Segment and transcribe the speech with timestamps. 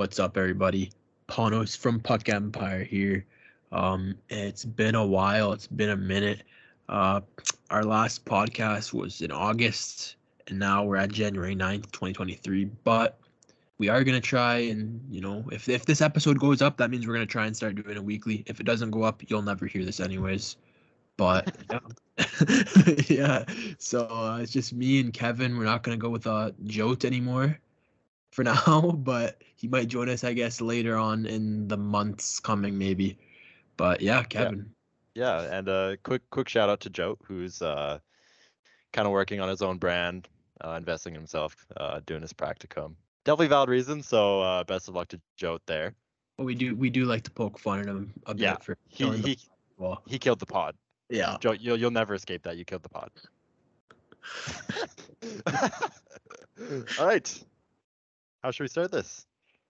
[0.00, 0.90] what's up, everybody?
[1.28, 3.26] Panos from Puck Empire here.
[3.70, 5.52] Um, it's been a while.
[5.52, 6.42] It's been a minute.
[6.88, 7.20] Uh,
[7.68, 10.16] our last podcast was in August,
[10.48, 12.64] and now we're at January 9th, 2023.
[12.82, 13.18] But
[13.76, 17.06] we are gonna try and you know, if if this episode goes up, that means
[17.06, 18.42] we're gonna try and start doing it weekly.
[18.46, 20.56] If it doesn't go up, you'll never hear this anyways.
[21.18, 23.44] But yeah, yeah.
[23.76, 25.58] So uh, it's just me and Kevin.
[25.58, 27.60] We're not gonna go with uh Jote anymore
[28.30, 32.78] for now, but he might join us, I guess, later on in the months coming,
[32.78, 33.18] maybe.
[33.76, 34.70] But yeah, Kevin.
[35.14, 37.98] Yeah, and uh, quick quick shout out to Joe, who's uh,
[38.92, 40.28] kind of working on his own brand,
[40.64, 42.94] uh, investing in himself, uh, doing his practicum.
[43.24, 44.02] Definitely valid reason.
[44.02, 45.94] So uh, best of luck to Joe there.
[46.38, 49.10] We do we do like to poke fun at him a bit Yeah, for He
[49.18, 49.38] he,
[49.78, 50.00] ball.
[50.06, 50.74] he killed the pod.
[51.10, 51.36] Yeah.
[51.40, 52.56] Joe, you'll you'll never escape that.
[52.56, 53.10] You killed the pod.
[56.98, 57.44] All right.
[58.42, 59.26] How should we start this?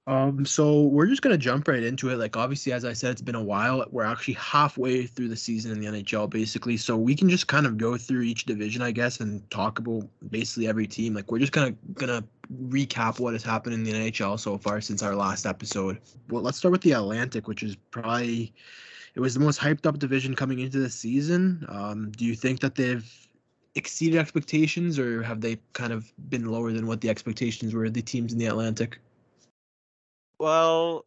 [0.06, 2.16] Um, so we're just gonna jump right into it.
[2.16, 3.84] Like obviously, as I said, it's been a while.
[3.90, 6.76] We're actually halfway through the season in the NHL, basically.
[6.78, 10.08] So we can just kind of go through each division, I guess, and talk about
[10.30, 11.14] basically every team.
[11.14, 12.24] Like we're just gonna gonna
[12.68, 16.00] recap what has happened in the NHL so far since our last episode.
[16.28, 18.52] Well, let's start with the Atlantic, which is probably
[19.14, 21.66] it was the most hyped up division coming into the season.
[21.68, 23.28] Um, do you think that they've
[23.74, 27.88] exceeded expectations, or have they kind of been lower than what the expectations were?
[27.90, 28.98] The teams in the Atlantic.
[30.38, 31.04] Well,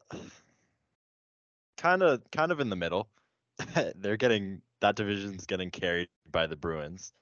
[1.78, 3.08] kind of kind of in the middle.
[3.96, 7.14] They're getting that division's getting carried by the Bruins.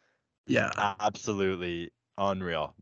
[0.48, 0.72] Yeah.
[1.00, 2.76] Absolutely unreal.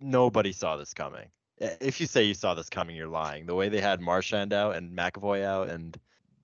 [0.00, 1.28] Nobody saw this coming.
[1.58, 3.46] If you say you saw this coming, you're lying.
[3.46, 5.96] The way they had Marchand out and McAvoy out and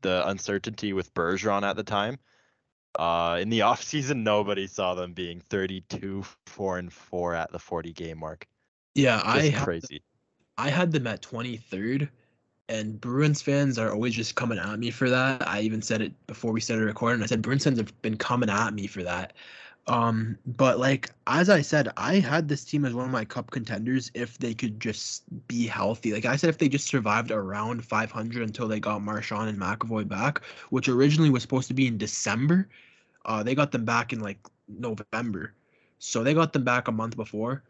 [0.03, 2.19] the uncertainty with Bergeron at the time.
[2.97, 7.93] Uh, in the offseason, nobody saw them being 32, 4 and 4 at the 40
[7.93, 8.47] game mark.
[8.95, 10.03] Yeah, Just I crazy.
[10.57, 12.09] I had them at 23rd,
[12.69, 15.47] and Bruins fans are always just coming at me for that.
[15.47, 17.23] I even said it before we started recording.
[17.23, 19.35] I said Bruins fans have been coming at me for that.
[19.89, 23.51] Um, but like as I said, I had this team as one of my cup
[23.51, 26.13] contenders if they could just be healthy.
[26.13, 30.07] Like I said, if they just survived around 500 until they got Marchand and McAvoy
[30.07, 32.69] back, which originally was supposed to be in December,
[33.25, 34.39] uh, they got them back in like
[34.69, 35.55] November,
[35.99, 37.63] so they got them back a month before.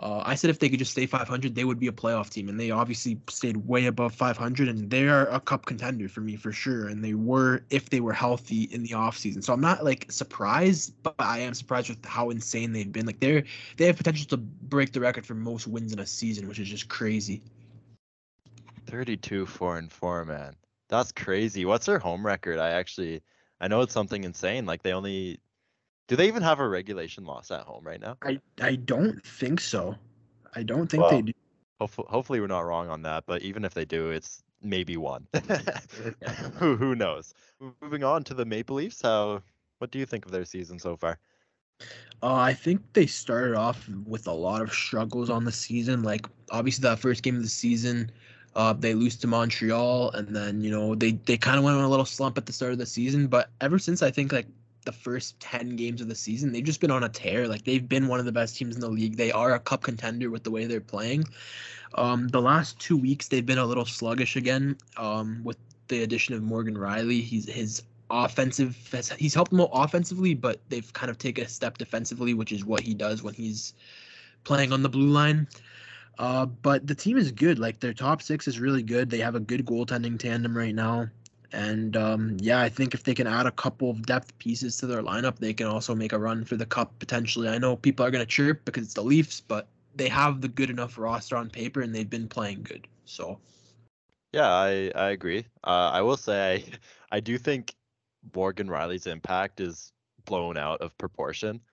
[0.00, 2.48] Uh, I said if they could just stay 500, they would be a playoff team,
[2.48, 6.36] and they obviously stayed way above 500, and they are a cup contender for me
[6.36, 6.88] for sure.
[6.88, 9.44] And they were if they were healthy in the offseason.
[9.44, 13.04] So I'm not like surprised, but I am surprised with how insane they've been.
[13.04, 13.44] Like they're
[13.76, 16.68] they have potential to break the record for most wins in a season, which is
[16.68, 17.42] just crazy.
[18.86, 20.56] 32 4 and 4 man
[20.88, 23.22] that's crazy what's their home record i actually
[23.60, 25.38] i know it's something insane like they only
[26.10, 29.60] do they even have a regulation loss at home right now I I don't think
[29.60, 29.96] so.
[30.54, 31.32] I don't think they do.
[31.80, 35.26] hopefully, hopefully we're not wrong on that but even if they do it's maybe one
[36.58, 37.32] who, who knows
[37.80, 39.42] moving on to the maple leafs how
[39.78, 41.18] what do you think of their season so far
[42.22, 46.02] Uh, I think they started off with a lot of struggles on the season.
[46.02, 48.10] Like obviously that first game of the season,
[48.54, 51.84] uh, they lose to Montreal, and then you know they they kind of went on
[51.84, 53.28] a little slump at the start of the season.
[53.28, 54.46] But ever since I think like
[54.84, 57.46] the first ten games of the season, they've just been on a tear.
[57.48, 59.16] Like they've been one of the best teams in the league.
[59.16, 61.24] They are a cup contender with the way they're playing.
[61.94, 64.76] Um, the last two weeks they've been a little sluggish again.
[64.96, 65.58] Um, with
[65.88, 68.76] the addition of Morgan Rielly, he's his offensive
[69.18, 72.64] he's helped them out offensively, but they've kind of taken a step defensively, which is
[72.64, 73.74] what he does when he's
[74.44, 75.46] playing on the blue line.
[76.18, 77.58] Uh, but the team is good.
[77.58, 79.08] Like their top six is really good.
[79.08, 81.08] They have a good goaltending tandem right now.
[81.52, 84.86] And um, yeah, I think if they can add a couple of depth pieces to
[84.86, 87.48] their lineup, they can also make a run for the cup potentially.
[87.48, 90.48] I know people are going to chirp because it's the Leafs, but they have the
[90.48, 92.86] good enough roster on paper and they've been playing good.
[93.04, 93.38] So
[94.32, 95.46] Yeah, I I agree.
[95.64, 96.78] Uh, I will say I
[97.16, 97.74] I do think
[98.34, 99.92] Morgan Rielly's impact is
[100.24, 101.60] blown out of proportion.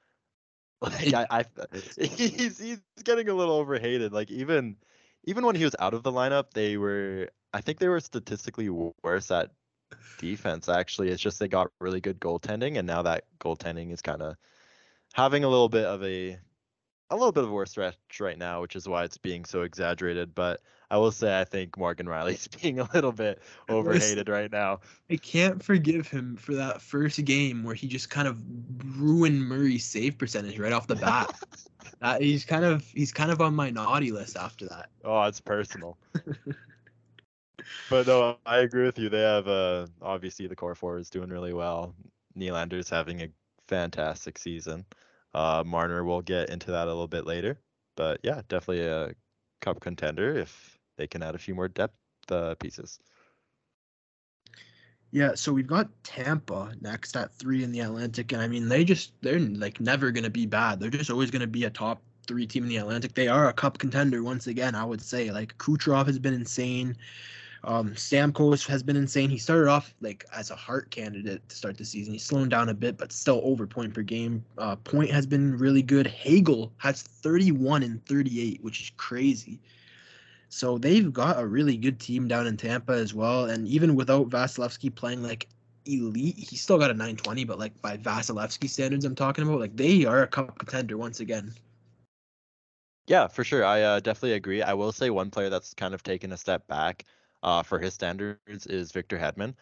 [0.80, 1.46] Like I, I
[2.00, 4.14] he's he's getting a little overhated.
[4.14, 4.76] Like even
[5.24, 8.70] even when he was out of the lineup, they were I think they were statistically
[8.70, 9.52] worse at
[10.18, 10.70] defense.
[10.70, 14.36] Actually, it's just they got really good goaltending, and now that goaltending is kind of
[15.14, 16.38] having a little bit of a
[17.10, 19.62] a little bit of a worse stretch right now, which is why it's being so
[19.62, 20.36] exaggerated.
[20.36, 20.62] But
[20.92, 24.82] I will say I think Morgan Rielly's being a little bit overhated right now.
[25.10, 28.42] I can't forgive him for that first game where he just kind of
[28.98, 31.34] ruined Murray's save percentage right off the bat.
[32.02, 34.90] that, he's kind of he's kind of on my naughty list after that.
[35.04, 35.98] Oh, it's personal.
[37.90, 39.10] but no, I agree with you.
[39.10, 41.96] They have uh obviously the core four is doing really well.
[42.38, 43.30] Nylander's having a
[43.68, 44.86] fantastic season.
[45.34, 47.62] Uh Marner will get into that a little bit later.
[47.96, 49.14] But yeah, definitely a
[49.62, 51.96] cup contender if they can add a few more depth
[52.32, 53.00] uh, pieces.
[55.12, 58.84] Yeah, so we've got Tampa next at three in the Atlantic, and I mean they
[58.84, 60.80] just they're like never gonna be bad.
[60.80, 63.14] They're just always gonna be a top three team in the Atlantic.
[63.14, 64.76] They are a cup contender once again.
[64.76, 66.98] I would say like Kucherov has been insane.
[67.64, 69.30] Um, Stamkos has been insane.
[69.30, 72.14] He started off like as a Hart candidate to start the season.
[72.14, 74.44] He's slowing down a bit, but still over point per game.
[74.58, 76.08] Uh, point has been really good.
[76.08, 79.60] Hagel has 31 and 38, which is crazy.
[80.50, 83.46] So they've got a really good team down in Tampa as well.
[83.46, 85.48] And even without Vasilevskiy playing like
[85.86, 89.76] elite, he still got a 920, but like by Vasilevskiy standards, I'm talking about, like
[89.76, 91.54] they are a cup contender once again.
[93.08, 93.64] Yeah, for sure.
[93.64, 94.62] I uh, definitely agree.
[94.62, 97.06] I will say one player that's kind of taken a step back
[97.44, 99.56] uh, for his standards is Victor Hedman,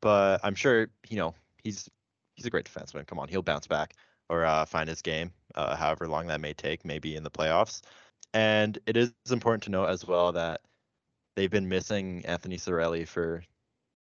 [0.00, 1.88] but I'm sure you know he's
[2.34, 3.06] he's a great defenseman.
[3.06, 3.94] Come on, he'll bounce back
[4.28, 7.80] or uh, find his game, uh, however long that may take, maybe in the playoffs.
[8.34, 10.60] And it is important to note as well that
[11.34, 13.42] they've been missing Anthony Cirelli for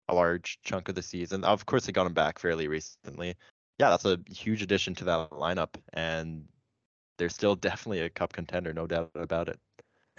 [0.08, 1.44] a large chunk of the season.
[1.44, 3.36] Of course, they got him back fairly recently.
[3.78, 6.44] Yeah, that's a huge addition to that lineup, and
[7.18, 9.58] they're still definitely a cup contender, no doubt about it.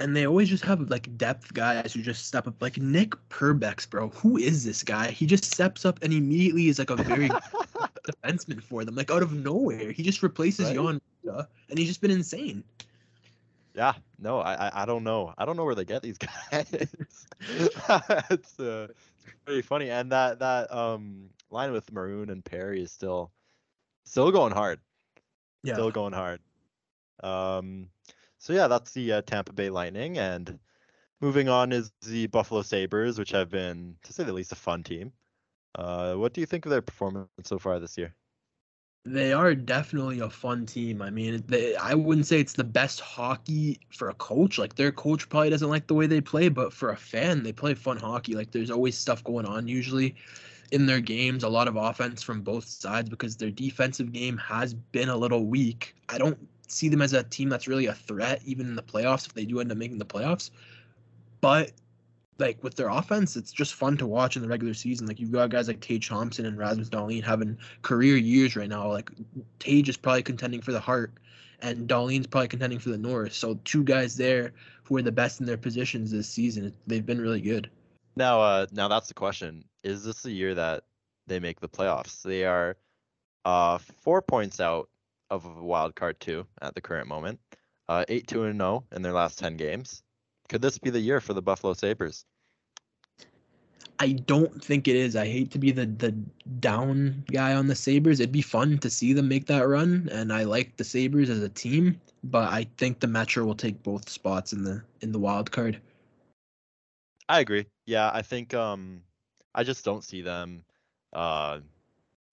[0.02, 2.62] And they always just have like depth guys who just step up.
[2.62, 4.10] Like Nick Perbix, bro.
[4.10, 5.12] Who is this guy?
[5.12, 7.30] He just steps up and immediately is like a very
[8.04, 9.92] defenseman for them, like out of nowhere.
[9.92, 10.76] He just replaces right?
[10.76, 11.02] Jan,
[11.70, 12.64] and he's just been insane.
[13.76, 15.34] Yeah, no, I I don't know.
[15.38, 16.18] I don't know where they get these
[16.52, 16.66] guys.
[17.40, 17.80] it's
[18.60, 23.32] uh, it's pretty funny, and that that um line with Maroon and Perry is still
[24.06, 24.80] still going hard.
[25.64, 26.40] Yeah, still going hard.
[27.24, 27.88] Um,
[28.42, 30.58] so yeah, that's the uh, Tampa Bay Lightning, and
[31.22, 34.82] moving on is the Buffalo Sabres, which have been, to say the least, a fun
[34.82, 35.14] team.
[35.76, 38.16] Uh, what do you think of their performance so far this year?
[39.06, 41.04] They are definitely a fun team.
[41.04, 44.58] I mean, they, I wouldn't say it's the best hockey for a coach.
[44.58, 47.54] Like their coach probably doesn't like the way they play, but for a fan, they
[47.54, 48.34] play fun hockey.
[48.34, 50.16] Like there's always stuff going on usually
[50.72, 54.74] in their games, a lot of offense from both sides because their defensive game has
[54.74, 55.96] been a little weak.
[56.10, 56.38] I don't
[56.72, 59.46] see them as a team that's really a threat even in the playoffs if they
[59.46, 60.50] do end up making the playoffs.
[61.42, 61.72] But
[62.38, 65.08] like with their offense, it's just fun to watch in the regular season.
[65.08, 68.92] Like you've got guys like Tage Thompson and Rasmus Dahlin having career years right now.
[68.92, 69.12] Like
[69.60, 71.14] Tage is probably contending for the Hart,
[71.62, 73.36] and Dahlin's probably contending for the Norris.
[73.36, 74.54] So two guys there
[74.84, 76.74] who are the best in their positions this season.
[76.88, 77.70] They've been really good.
[78.16, 80.84] Now, uh, now that's the question: Is this the year that
[81.28, 82.22] they make the playoffs?
[82.24, 82.76] They are
[83.46, 84.90] uh, four points out
[85.32, 87.40] of a wild card two at the current moment.
[87.90, 90.04] Uh, eight two and zero in their last ten games.
[90.50, 92.26] Could this be the year for the Buffalo Sabres?
[94.00, 95.16] I don't think it is.
[95.16, 96.12] I hate to be the the
[96.60, 98.20] down guy on the Sabres.
[98.20, 101.42] It'd be fun to see them make that run, and I like the Sabres as
[101.42, 105.20] a team, but I think the Metro will take both spots in the in the
[105.20, 105.80] wild card.
[107.30, 107.66] I agree.
[107.86, 109.04] Yeah, I think um
[109.56, 110.66] I just don't see them
[111.14, 111.60] uh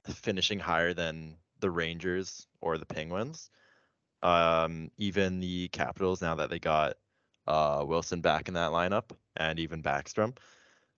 [0.06, 3.50] finishing higher than the Rangers or the Penguins.
[4.22, 6.96] Um, even the Capitals now that they got
[7.46, 10.36] uh, Wilson back in that lineup and even Backstrom.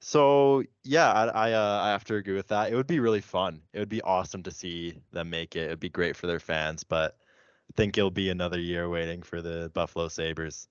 [0.00, 2.72] So yeah, I I, uh, I have to agree with that.
[2.72, 3.60] It would be really fun.
[3.72, 5.66] It would be awesome to see them make it.
[5.66, 7.16] It'd be great for their fans, but
[7.70, 10.68] I think it'll be another year waiting for the Buffalo Sabres.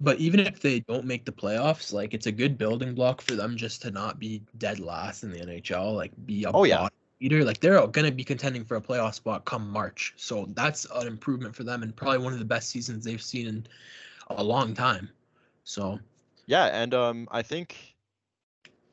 [0.00, 3.34] But even if they don't make the playoffs, like it's a good building block for
[3.34, 6.88] them just to not be dead last in the NHL, like be a oh yeah
[7.20, 10.14] leader, like they're going to be contending for a playoff spot come March.
[10.16, 13.46] So that's an improvement for them and probably one of the best seasons they've seen
[13.46, 13.66] in
[14.30, 15.08] a long time.
[15.64, 15.98] So
[16.46, 17.76] yeah, and um, I think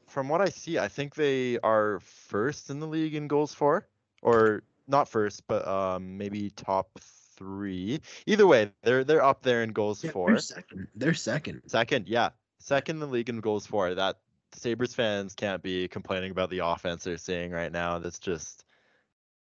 [0.07, 3.87] from what I see, I think they are first in the league in goals for,
[4.21, 8.01] or not first, but um, maybe top three.
[8.25, 10.29] Either way, they're they're up there in goals yeah, for.
[10.29, 10.87] They're second.
[10.95, 11.61] They're second.
[11.67, 12.29] Second, yeah,
[12.59, 13.93] second in the league in goals for.
[13.95, 14.17] That
[14.55, 17.99] Sabres fans can't be complaining about the offense they're seeing right now.
[17.99, 18.65] That's just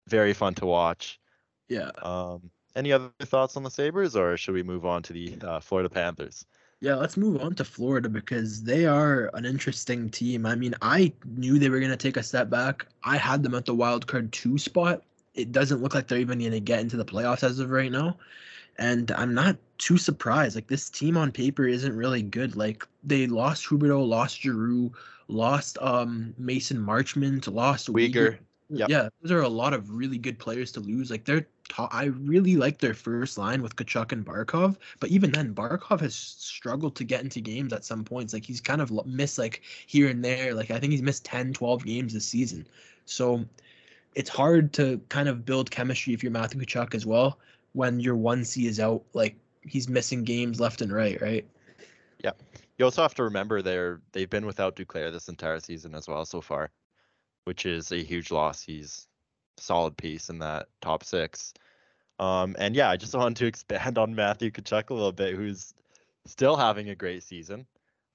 [0.08, 1.20] very fun to watch.
[1.70, 1.92] Yeah.
[2.02, 5.60] Um, any other thoughts on the Sabres, or should we move on to the uh,
[5.60, 6.46] Florida Panthers?
[6.80, 10.46] Yeah, let's move on to Florida because they are an interesting team.
[10.46, 12.88] I mean, I knew they were going to take a step back.
[13.04, 15.04] I had them at the wild card two spot.
[15.36, 17.92] It doesn't look like they're even going to get into the playoffs as of right
[17.92, 18.18] now
[18.78, 20.56] and I'm not too surprised.
[20.56, 22.56] Like this team on paper isn't really good.
[22.56, 24.92] Like they lost Huberdeau, lost Giroux,
[25.28, 28.38] lost um Mason Marchment, lost Weegar.
[28.74, 28.90] Yep.
[28.90, 31.12] Yeah, those are a lot of really good players to lose.
[31.12, 35.30] Like they're top, I really like their first line with Tkachuk and Barkov, but even
[35.32, 38.34] then, Barkov has struggled to get into games at some points.
[38.34, 40.54] Like he's kind of missed like here and there.
[40.54, 42.66] Like I think he's missed 10, 12 games this season.
[43.06, 43.44] So
[44.16, 47.40] it's hard to kind of build chemistry if you're Matthew Tkachuk as well
[47.74, 51.46] when your one C is out, like he's missing games left and right, right?
[52.24, 52.32] Yeah.
[52.78, 56.26] You also have to remember they're they've been without Duclair this entire season as well
[56.26, 56.72] so far,
[57.46, 58.62] which is a huge loss.
[58.62, 59.08] He's
[59.58, 61.54] solid piece in that top six.
[62.20, 65.74] Um, and yeah, I just wanted to expand on Matthew Tkachuk a little bit, who's
[66.26, 67.66] still having a great season.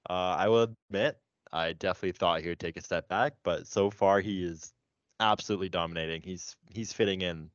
[0.09, 1.17] Uh, I will admit,
[1.51, 4.73] I definitely thought he would take a step back, but so far he is
[5.19, 6.21] absolutely dominating.
[6.21, 7.49] He's he's fitting in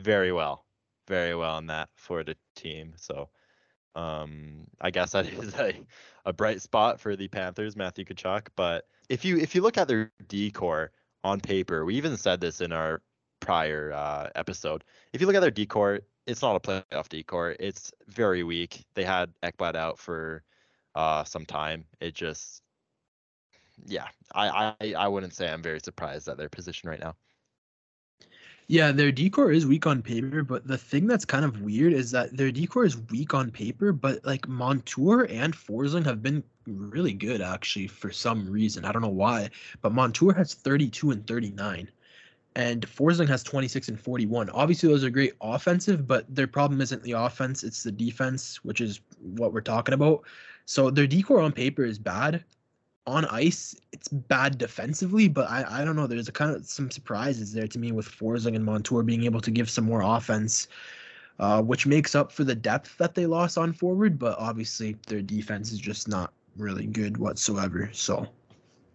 [0.00, 0.63] very well,
[1.06, 2.94] very well in that for the team.
[2.96, 3.28] So
[3.94, 5.74] um, I guess that is a,
[6.24, 8.48] a bright spot for the Panthers, Matthew Tkachuk.
[8.56, 10.92] But if you if you look at their D-core
[11.22, 13.02] on paper, we even said this in our
[13.40, 14.84] prior uh, episode.
[15.12, 17.56] If you look at their D-core, it's not a playoff D-core.
[17.60, 18.84] It's very weak.
[18.94, 20.42] They had Ekblad out for
[20.94, 21.84] uh, some time.
[22.00, 22.62] It just,
[23.84, 27.14] yeah, I, I I wouldn't say I'm very surprised at their position right now.
[28.66, 32.10] Yeah, their D-core is weak on paper, but the thing that's kind of weird is
[32.12, 37.12] that their D-core is weak on paper, but like Montour and Forsling have been really
[37.12, 38.84] good actually for some reason.
[38.86, 39.50] I don't know why,
[39.82, 41.90] but Montour has 32 and 39
[42.56, 44.50] and Forsling has 26 and 41.
[44.50, 48.80] Obviously, those are great offensive, but their problem isn't the offense; it's the defense, which
[48.80, 50.22] is what we're talking about.
[50.66, 52.44] So their D-core on paper is bad.
[53.06, 56.06] On ice, it's bad defensively, but I, I don't know.
[56.06, 59.40] There's a kind of some surprises there to me with Forsling and Montour being able
[59.42, 60.68] to give some more offense,
[61.38, 64.18] uh, which makes up for the depth that they lost on forward.
[64.18, 67.90] But obviously, their defense is just not really good whatsoever.
[67.92, 68.26] So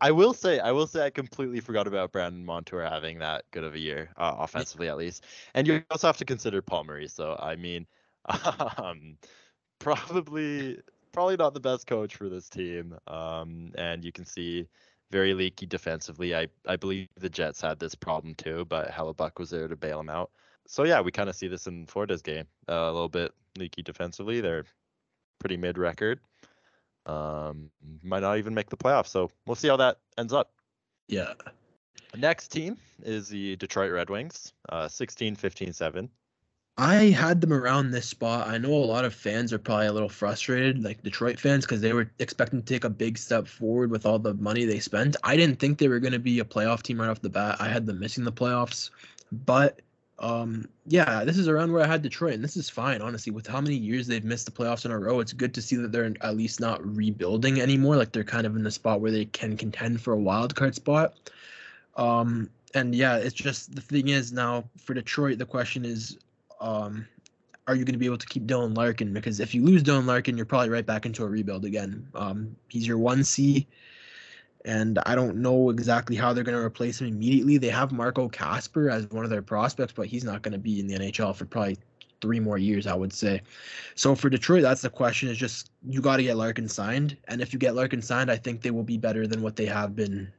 [0.02, 3.64] I will say, I will say, I completely forgot about Brandon Montour having that good
[3.64, 5.26] of a year, uh, offensively at least.
[5.54, 6.86] And you also have to consider Paul.
[7.08, 7.86] So I mean,
[8.78, 9.18] um,
[9.80, 10.80] probably,
[11.12, 12.96] probably not the best coach for this team.
[13.08, 14.68] Um, and you can see
[15.12, 16.36] very leaky defensively.
[16.36, 20.00] I, I believe the Jets had this problem too, but Hellebuyck was there to bail
[20.00, 20.32] him out.
[20.68, 22.46] So yeah, we kind of see this in Florida's game.
[22.68, 24.42] Uh, a little bit leaky defensively.
[24.42, 24.66] They're
[25.40, 26.20] pretty mid record.
[27.06, 27.72] Um,
[28.04, 29.08] might not even make the playoffs.
[29.08, 30.52] So we'll see how that ends up.
[31.08, 31.34] Yeah.
[32.16, 36.10] Next team is the Detroit Red Wings, uh, 16 15 7.
[36.80, 38.48] I had them around this spot.
[38.48, 41.82] I know a lot of fans are probably a little frustrated, like Detroit fans, because
[41.82, 45.18] they were expecting to take a big step forward with all the money they spent.
[45.26, 47.58] I didn't think they were going to be a playoff team right off the bat.
[47.60, 48.92] I had them missing the playoffs,
[49.30, 49.82] but
[50.20, 53.34] um, yeah, this is around where I had Detroit, and this is fine, honestly.
[53.34, 55.76] With how many years they've missed the playoffs in a row, it's good to see
[55.76, 57.98] that they're at least not rebuilding anymore.
[57.98, 60.76] Like they're kind of in the spot where they can contend for a wild card
[60.76, 61.16] spot.
[61.98, 66.18] Um, and yeah, it's just the thing is now for Detroit, the question is,
[66.60, 67.08] um,
[67.68, 69.14] are you going to be able to keep Dylan Larkin?
[69.14, 72.08] Because if you lose Dylan Larkin, you're probably right back into a rebuild again.
[72.16, 73.68] Um, he's your one C
[74.66, 77.58] and I don't know exactly how they're going to replace him immediately.
[77.58, 80.80] They have Marco Kasper as one of their prospects, but he's not going to be
[80.80, 81.78] in the NHL for probably
[82.22, 83.42] three more years, I would say.
[83.96, 87.42] So for Detroit, that's the question: is just you got to get Larkin signed, and
[87.42, 89.96] if you get Larkin signed, I think they will be better than what they have
[89.96, 90.32] been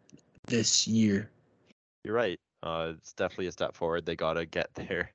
[0.46, 1.30] this year.
[2.04, 2.38] You're right.
[2.62, 4.04] Uh, it's definitely a step forward.
[4.04, 5.10] They got to get their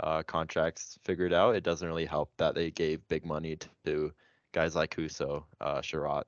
[0.00, 1.56] uh, contracts figured out.
[1.56, 4.12] It doesn't really help that they gave big money to
[4.52, 6.24] guys like Husso, uh, Chiarot,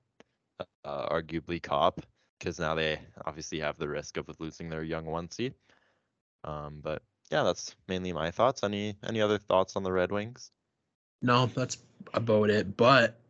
[0.85, 2.01] uh, arguably Copp,
[2.39, 5.55] because now they obviously have the risk of losing their young one seed.
[6.45, 8.65] Um, but yeah, that's mainly my thoughts.
[8.65, 10.51] Any any other thoughts on the Red Wings?
[11.23, 11.79] No, that's
[12.15, 12.77] about it.
[12.77, 13.21] But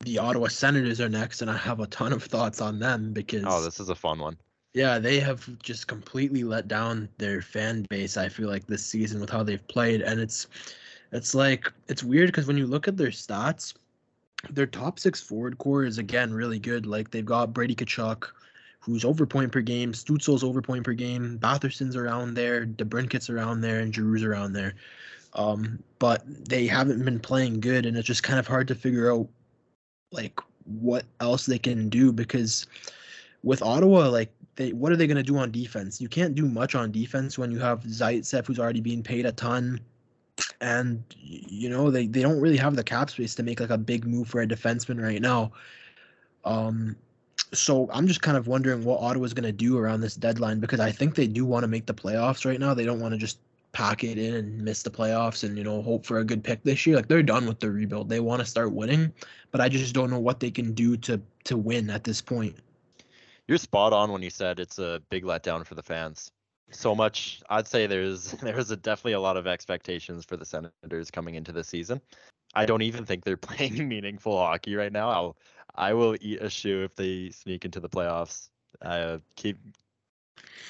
[0.00, 3.44] the Ottawa Senators are next, and I have a ton of thoughts on them because
[3.46, 4.36] oh, this is a fun one.
[4.74, 8.16] Yeah, they have just completely let down their fan base.
[8.16, 10.48] I feel like this season with how they've played, and it's
[11.12, 13.74] it's like it's weird because when you look at their stats,
[14.50, 16.86] their top six forward core is again really good.
[16.86, 18.24] Like they've got Brady Tkachuk,
[18.80, 23.60] who's over point per game, Stützle's over point per game, Batherson's around there, DeBrincat's around
[23.60, 24.74] there, and Giroux's around there.
[25.34, 29.12] Um, but they haven't been playing good, and it's just kind of hard to figure
[29.12, 29.28] out
[30.10, 32.66] like what else they can do because
[33.44, 36.00] with Ottawa, like they what are they gonna do on defense?
[36.00, 39.32] You can't do much on defense when you have Zaitsev who's already being paid a
[39.32, 39.80] ton
[40.60, 43.78] and you know they, they don't really have the cap space to make like a
[43.78, 45.52] big move for a defenseman right now.
[46.44, 46.96] Um,
[47.52, 50.80] so I'm just kind of wondering what Ottawa's going to do around this deadline because
[50.80, 52.74] I think they do want to make the playoffs right now.
[52.74, 53.38] They don't want to just
[53.72, 56.62] pack it in and miss the playoffs and you know hope for a good pick
[56.62, 56.96] this year.
[56.96, 58.08] Like they're done with the rebuild.
[58.08, 59.12] They want to start winning,
[59.50, 62.56] but I just don't know what they can do to to win at this point.
[63.46, 66.30] You're spot on when you said it's a big letdown for the fans
[66.70, 67.42] so much.
[67.48, 71.52] I'd say there's there's a, definitely a lot of expectations for the Senators coming into
[71.52, 72.00] the season.
[72.54, 75.10] I don't even think they're playing meaningful hockey right now.
[75.10, 75.36] I'll
[75.74, 78.48] I will eat a shoe if they sneak into the playoffs.
[78.82, 79.58] I uh, keep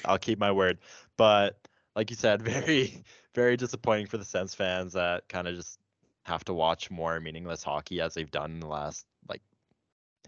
[0.03, 0.79] I'll keep my word.
[1.17, 3.03] But like you said, very
[3.33, 5.79] very disappointing for the Sens fans that kind of just
[6.23, 9.41] have to watch more meaningless hockey as they've done in the last like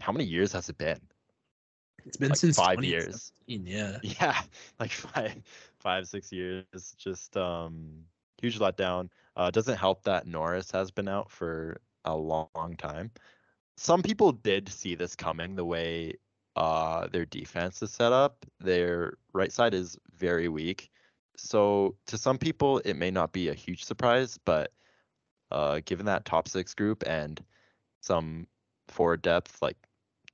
[0.00, 1.00] how many years has it been?
[2.06, 3.32] It's been Like since five years.
[3.46, 3.98] Yeah.
[4.02, 4.40] Yeah,
[4.78, 5.42] like five,
[5.78, 6.94] five, six years.
[6.98, 8.04] Just um,
[8.40, 9.10] huge letdown.
[9.36, 13.10] Uh, doesn't help that Norris has been out for a long, long time.
[13.76, 15.56] Some people did see this coming.
[15.56, 16.14] The way
[16.56, 20.90] uh their defense is set up, their right side is very weak.
[21.36, 24.72] So to some people, it may not be a huge surprise, but
[25.50, 27.44] uh, given that top six group and
[28.02, 28.46] some
[28.88, 29.76] forward depth like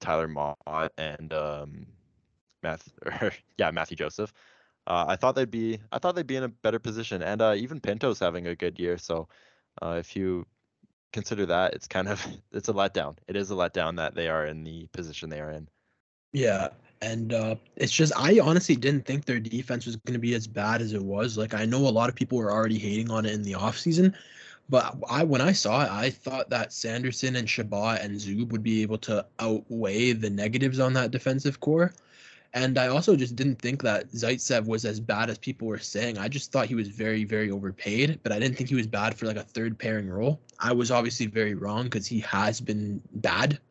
[0.01, 1.87] Tyler Motte and um,
[2.63, 4.33] Math, or, yeah, Matthew Joseph.
[4.87, 7.55] Uh, I thought they'd be, I thought they'd be in a better position, and uh,
[7.57, 8.99] even Pinto's having a good year.
[8.99, 9.29] So,
[9.83, 10.47] uh, if you
[11.13, 13.17] consider that, it's kind of, it's a letdown.
[13.29, 15.69] It is a letdown that they are in the position they are in.
[16.33, 16.69] Yeah.
[17.01, 20.47] And uh, it's just, I honestly didn't think their defense was going to be as
[20.47, 21.37] bad as it was.
[21.37, 24.15] Like, I know a lot of people were already hating on it in the offseason,
[24.69, 28.63] but I, when I saw it, I thought that Sanderson and Chabot and Zub would
[28.63, 31.93] be able to outweigh the negatives on that defensive core.
[32.55, 36.19] And I also just didn't think that Zaitsev was as bad as people were saying.
[36.19, 39.17] I just thought he was very, very overpaid, but I didn't think he was bad
[39.17, 40.41] for like a third pairing role.
[40.61, 43.59] I was obviously very wrong because he has been bad.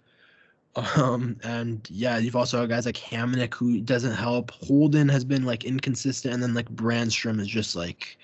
[0.75, 4.49] Um, and yeah, you've also got guys like Hamonic who doesn't help.
[4.49, 8.17] Holden has been like inconsistent, and then like Brannstrom is just like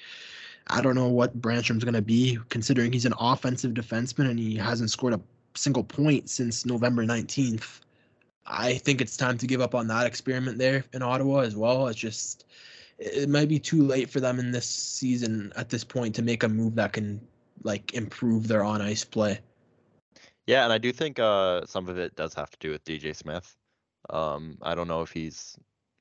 [0.70, 4.92] I don't know what Brannstrom's gonna be, considering he's an offensive defenseman and he hasn't
[4.92, 5.22] scored a
[5.56, 7.80] single point since November 19th.
[8.46, 11.88] I think it's time to give up on that experiment there in Ottawa as well.
[11.88, 12.46] It's just
[12.98, 16.44] it might be too late for them in this season at this point to make
[16.44, 17.22] a move that can
[17.64, 19.40] like improve their on ice play.
[20.48, 23.16] Yeah, and I do think uh, some of it does have to do with DJ
[23.16, 23.56] Smith.
[24.10, 25.58] Um, I don't know if he's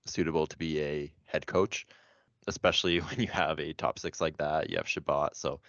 [0.07, 1.87] suitable to be a head coach,
[2.49, 4.71] especially when you have a top six like that.
[4.71, 5.61] You have Chabot, so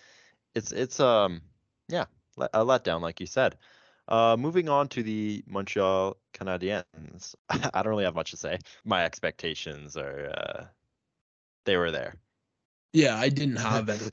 [0.56, 1.42] it's it's um
[1.88, 2.06] yeah
[2.38, 3.58] a letdown, like you said.
[4.08, 8.58] Uh, moving on to the Montreal Canadiens, I don't really have much to say.
[8.84, 10.66] My expectations are uh,
[11.66, 12.16] they were there.
[12.92, 14.10] Yeah, I didn't have any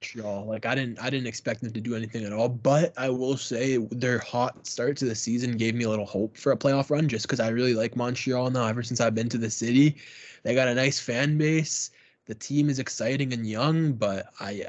[0.00, 0.46] Montreal.
[0.46, 2.48] Like I didn't I didn't expect them to do anything at all.
[2.48, 6.36] But I will say their hot start to the season gave me a little hope
[6.36, 9.28] for a playoff run just because I really like Montreal now ever since I've been
[9.30, 9.96] to the city.
[10.44, 11.90] They got a nice fan base.
[12.26, 14.66] The team is exciting and young, but I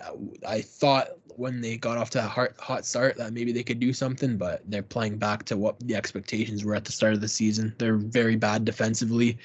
[0.47, 3.79] I thought when they got off to a hot, hot start that maybe they could
[3.79, 7.21] do something, but they're playing back to what the expectations were at the start of
[7.21, 7.73] the season.
[7.77, 9.37] They're very bad defensively,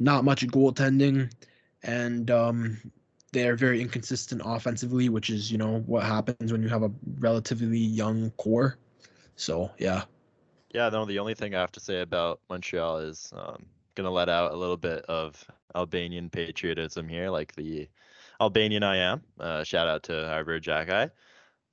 [0.00, 1.30] not much goaltending,
[1.84, 2.78] and um,
[3.32, 7.78] they're very inconsistent offensively, which is you know what happens when you have a relatively
[7.78, 8.78] young core.
[9.36, 10.04] So yeah.
[10.74, 11.04] Yeah, no.
[11.04, 14.56] The only thing I have to say about Montreal is um, gonna let out a
[14.56, 15.42] little bit of
[15.74, 17.88] Albanian patriotism here, like the
[18.40, 19.22] Albanian I am.
[19.38, 21.10] Uh, shout out to Arber Xhekaj.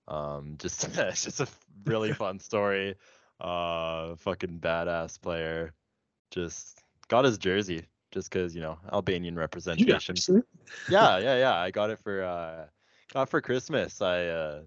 [0.08, 1.48] Um, just it's just a
[1.86, 2.96] really fun story.
[3.39, 5.74] Uh, fucking badass player.
[6.32, 10.15] Just got his jersey just because you know Albanian representation.
[10.89, 11.56] yeah, yeah, yeah.
[11.56, 12.65] I got it for uh,
[13.13, 14.01] got for Christmas.
[14.01, 14.62] I uh,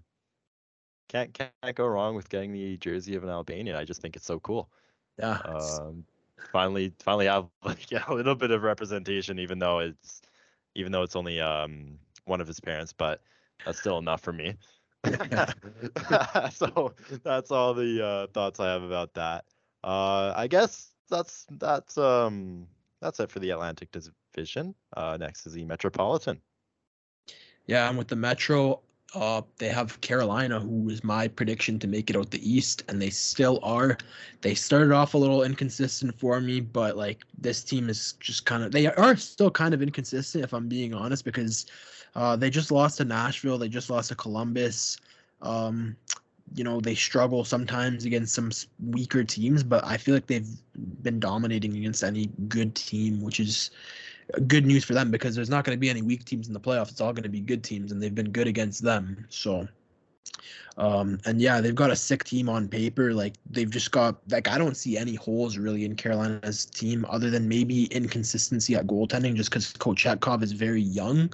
[1.09, 3.75] can't can't go wrong with getting the jersey of an Albanian.
[3.75, 4.69] I just think it's so cool.
[5.17, 5.39] Yeah.
[5.43, 6.05] Um,
[6.51, 10.21] finally, finally I have like yeah, a little bit of representation, even though it's
[10.75, 13.19] even though it's only um one of his parents, but
[13.65, 14.53] that's still enough for me.
[16.51, 19.45] so that's all the uh, thoughts I have about that.
[19.83, 22.67] Uh, I guess that's that's um
[23.01, 24.75] that's it for the Atlantic Division.
[24.95, 26.41] Uh, next is the Metropolitan.
[27.65, 28.81] Yeah, I'm with the Metro.
[29.15, 33.01] Uh, they have Carolina, who was my prediction to make it out the East, and
[33.01, 33.97] they still are.
[34.41, 38.63] They started off a little inconsistent for me, but like this team is just kind
[38.63, 41.65] of they are still kind of inconsistent, if I'm being honest, because
[42.15, 44.97] uh, they just lost to Nashville, they just lost to Columbus.
[45.41, 45.95] Um,
[46.55, 50.49] you know they struggle sometimes against some weaker teams, but I feel like they've
[51.03, 53.71] been dominating against any good team, which is
[54.47, 56.59] good news for them because there's not going to be any weak teams in the
[56.59, 56.91] playoffs.
[56.91, 59.25] It's all going to be good teams, and they've been good against them.
[59.29, 59.67] So,
[60.77, 63.13] um, and yeah, they've got a sick team on paper.
[63.13, 67.29] Like they've just got like I don't see any holes really in Carolina's team other
[67.29, 71.33] than maybe inconsistency at goaltending, just because Coach Kochetkov is very young.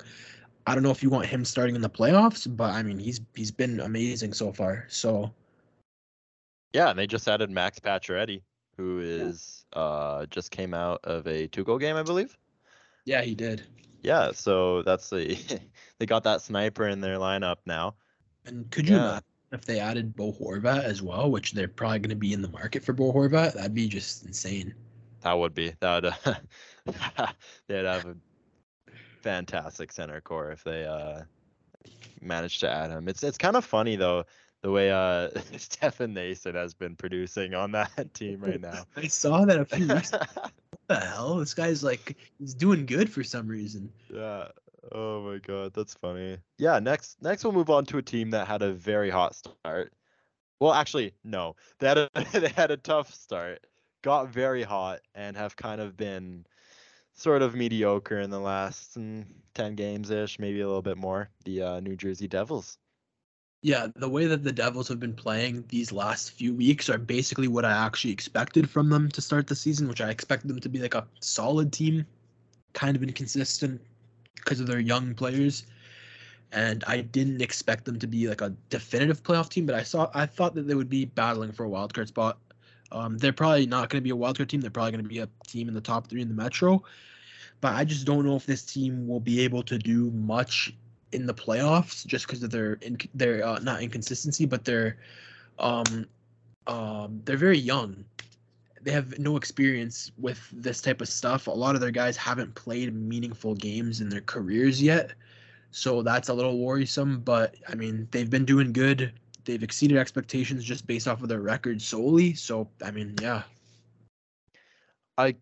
[0.67, 3.21] I don't know if you want him starting in the playoffs, but I mean he's
[3.35, 4.85] he's been amazing so far.
[4.89, 5.33] So
[6.73, 8.41] yeah, and they just added Max Pacioretty,
[8.77, 12.35] who is uh just came out of a two goal game, I believe.
[13.05, 13.63] Yeah, he did.
[14.01, 15.37] Yeah, so that's the
[15.99, 17.95] they got that sniper in their lineup now.
[18.45, 19.01] And could you yeah.
[19.01, 22.41] imagine if they added Bo Horvat as well, which they're probably going to be in
[22.41, 23.53] the market for Bo Horvat?
[23.53, 24.73] That'd be just insane.
[25.21, 27.27] That would be that would uh,
[27.67, 28.15] they'd have a
[29.25, 31.21] fantastic center core if they uh
[32.21, 33.09] managed to add him.
[33.09, 34.23] It's it's kind of funny though
[34.61, 38.85] the way uh Stefan Noesen has been producing on that team right now.
[38.95, 40.11] I saw that a few weeks.
[40.11, 40.51] what
[40.87, 41.37] the hell?
[41.37, 43.91] This guy's like he's doing good for some reason.
[44.13, 44.49] Yeah.
[44.91, 46.37] Oh my god, that's funny.
[46.59, 49.91] Yeah, next next we'll move on to a team that had a very hot start.
[50.59, 51.55] Well, actually, no.
[51.79, 53.65] They had a they had a tough start,
[54.03, 56.45] got very hot, and have kind of been
[57.15, 61.29] sort of mediocre in the last mm, ten games ish, maybe a little bit more.
[61.45, 62.77] The uh, New Jersey Devils.
[63.61, 67.47] Yeah, the way that the Devils have been playing these last few weeks are basically
[67.47, 70.69] what I actually expected from them to start the season, which I expected them to
[70.69, 72.05] be like a solid team,
[72.73, 73.81] kind of inconsistent
[74.35, 75.63] because of their young players.
[76.51, 80.11] And I didn't expect them to be like a definitive playoff team, but I saw
[80.13, 82.37] I thought that they would be battling for a wildcard spot.
[82.91, 84.61] Um, they're probably not going to be a wildcard team.
[84.61, 86.83] They're probably going to be a team in the top three in the Metro.
[87.61, 90.73] But I just don't know if this team will be able to do much
[91.11, 94.97] in the playoffs just because of their in, their uh, not inconsistency, but their
[95.59, 96.05] um
[96.67, 98.03] um they're very young.
[98.81, 101.47] They have no experience with this type of stuff.
[101.47, 105.13] A lot of their guys haven't played meaningful games in their careers yet.
[105.71, 109.11] So that's a little worrisome, but I mean, they've been doing good.
[109.45, 112.33] They've exceeded expectations just based off of their record solely.
[112.33, 113.43] So, I mean, yeah.
[115.17, 115.35] I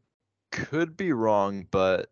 [0.52, 2.12] could be wrong, but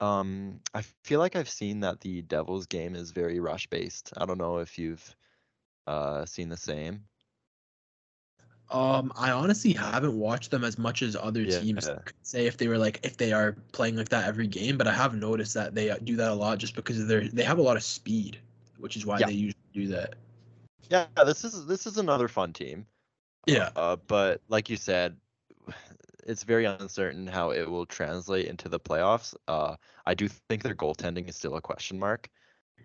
[0.00, 4.12] um, I feel like I've seen that the Devils game is very rush based.
[4.16, 5.14] I don't know if you've
[5.86, 7.08] uh seen the same.
[8.70, 11.60] Um, I honestly haven't watched them as much as other Yeah.
[11.60, 14.76] teams could say if they were like if they are playing like that every game,
[14.76, 17.44] but I have noticed that they do that a lot just because of their they
[17.44, 18.40] have a lot of speed,
[18.78, 19.26] which is why Yeah.
[19.26, 20.16] they usually do that.
[20.90, 22.86] Yeah, this is this is another fun team.
[23.46, 23.70] Yeah.
[23.76, 25.16] Uh, but like you said,
[26.26, 29.34] it's very uncertain how it will translate into the playoffs.
[29.48, 32.28] Uh, I do think their goaltending is still a question mark,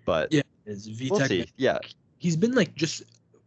[0.06, 0.41] but Yeah.
[0.65, 1.45] Is we'll Vitek see.
[1.58, 1.80] Yeah,
[2.19, 3.04] he's been like just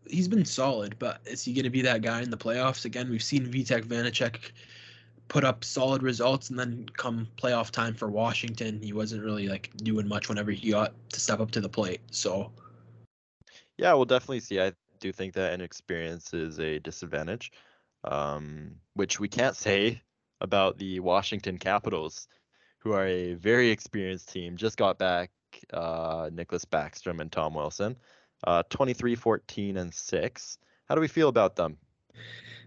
[0.08, 3.08] he's been solid, but is he going to be that guy in the playoffs again?
[3.08, 4.50] We've seen Vitek Vanecek
[5.28, 9.70] put up solid results, and then come playoff time for Washington, he wasn't really like
[9.78, 12.00] doing much whenever he got to step up to the plate.
[12.10, 12.50] So
[13.78, 14.60] yeah, we'll definitely see.
[14.60, 17.52] I do think that inexperience is a disadvantage,
[18.04, 20.02] um, which we can't say
[20.40, 22.28] about the Washington Capitals,
[22.78, 24.56] who are a very experienced team.
[24.56, 25.30] Just got back
[25.72, 27.96] uh, Nicklas Backstrom and Tom Wilson,
[28.46, 30.58] uh, 23, 14, and 6.
[30.86, 31.78] How do we feel about them?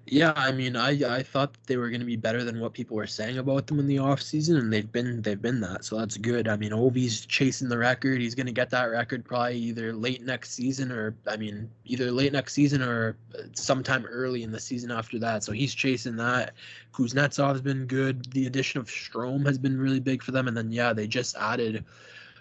[0.09, 2.95] Yeah, I mean, I I thought they were going to be better than what people
[2.95, 5.83] were saying about them in the offseason, and they've been they've been that.
[5.83, 6.47] So that's good.
[6.47, 8.21] I mean, Ovi's chasing the record.
[8.21, 12.09] He's going to get that record probably either late next season or I mean, either
[12.09, 15.43] late next season or uh, sometime early in the season after that.
[15.43, 16.53] So he's chasing that.
[16.93, 18.31] Kuznetsov's been good.
[18.31, 21.35] The addition of Strome has been really big for them, and then yeah, they just
[21.35, 21.83] added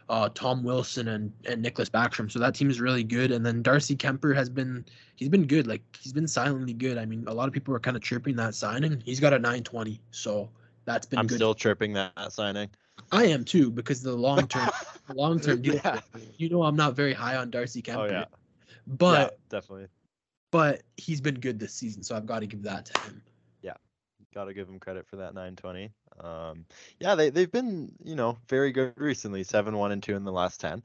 [0.08, 2.30] uh, Tom Wilson and and Nicklas Backstrom.
[2.30, 3.30] So that team is really good.
[3.32, 4.84] And then Darcy Kuemper has been
[5.16, 5.66] he's been good.
[5.66, 6.98] Like he's been silently good.
[6.98, 9.02] I mean, a lot of people are kind of chirping that signing.
[9.04, 10.48] He's got a 920, so
[10.84, 11.36] that's been I'm good.
[11.36, 12.68] still chirping that signing.
[13.12, 14.68] I am too because the long term,
[15.14, 15.74] long term deal.
[15.74, 16.00] Yeah.
[16.38, 18.24] You know, I'm not very high on Darcy Kuemper, Oh yeah.
[18.86, 19.86] but yeah, definitely.
[20.50, 23.22] but he's been good this season, so I've got to give that to him.
[23.62, 23.74] Yeah,
[24.34, 25.90] got to give him credit for that 920.
[26.20, 26.64] Um,
[27.00, 30.32] yeah, they they've been you know very good recently, seven one and two in the
[30.32, 30.84] last ten.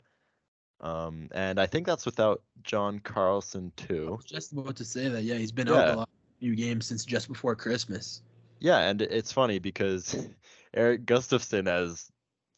[0.82, 4.16] Um, and I think that's without John Carlson I too.
[4.16, 5.24] was just about to say that.
[5.24, 5.96] Yeah, he's been out Yeah.
[5.96, 8.24] a lot few games since just before Christmas.
[8.60, 10.28] Yeah, and it's funny because
[10.74, 12.12] Erik Gustafsson has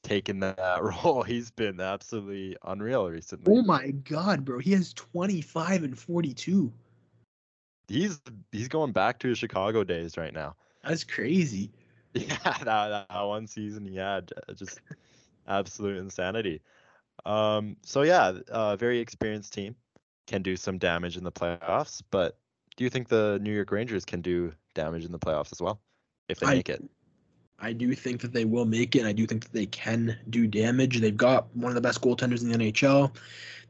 [0.04, 1.24] taken that role.
[1.24, 3.54] He's been absolutely unreal recently.
[3.54, 6.72] Oh my God, bro, he has 25 and 42.
[7.90, 10.56] He's he's going back to his Chicago days right now.
[10.84, 11.72] That's crazy.
[12.21, 14.80] Yeah, that, that one season he had just
[15.47, 16.62] absolute insanity.
[17.26, 19.76] Um, so yeah, uh, very experienced team
[20.28, 22.02] can do some damage in the playoffs.
[22.12, 22.38] But
[22.76, 25.82] do you think the New York Rangers can do damage in the playoffs as well
[26.30, 26.84] if they I- make it?
[27.60, 28.99] I do think that they will make it.
[28.99, 30.99] And I do think that they can do damage.
[30.99, 33.15] They've got one of the best goaltenders in the NHL.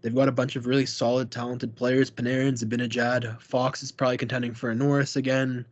[0.02, 2.10] They've got a bunch of really solid, talented players.
[2.10, 5.64] Panarin, Zibanejad, Fox is probably contending for a Norris again.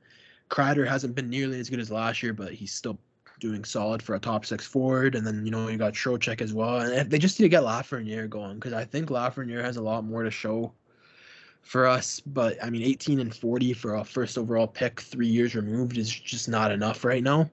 [0.51, 2.99] Kreider hasn't been nearly as good as last year, but he's still
[3.39, 5.15] doing solid for a top six forward.
[5.15, 6.81] And then you know you got Trocheck as well.
[6.81, 10.03] And they just need to get Lafreniere going because I think Lafreniere has a lot
[10.03, 10.73] more to show
[11.61, 12.19] for us.
[12.19, 16.09] But I mean, 18 and 40 for a first overall pick, three years removed, is
[16.09, 17.49] just not enough right now.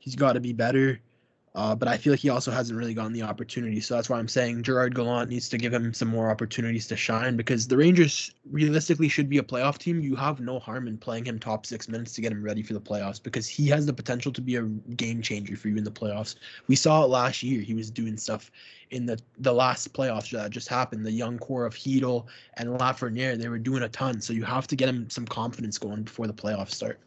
[0.00, 1.00] He's got to be better.
[1.56, 3.80] Uh, but I feel like he also hasn't really gotten the opportunity.
[3.80, 6.96] So that's why I'm saying Gerard Gallant needs to give him some more opportunities to
[6.96, 9.98] shine because the Rangers realistically should be a playoff team.
[10.00, 12.74] You have no harm in playing him top six minutes to get him ready for
[12.74, 15.84] the playoffs because he has the potential to be a game changer for you in
[15.84, 16.34] the playoffs.
[16.68, 17.62] We saw it last year.
[17.62, 18.50] He was doing stuff
[18.90, 21.06] in the the last playoffs that just happened.
[21.06, 22.26] The young core of Chytil
[22.58, 24.20] and Lafreniere, they were doing a ton.
[24.20, 27.00] So you have to get him some confidence going before the playoffs start.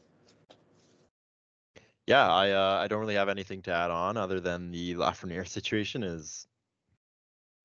[2.10, 5.48] Yeah, I uh, I don't really have anything to add on other than the Lafreniere
[5.48, 6.46] situation is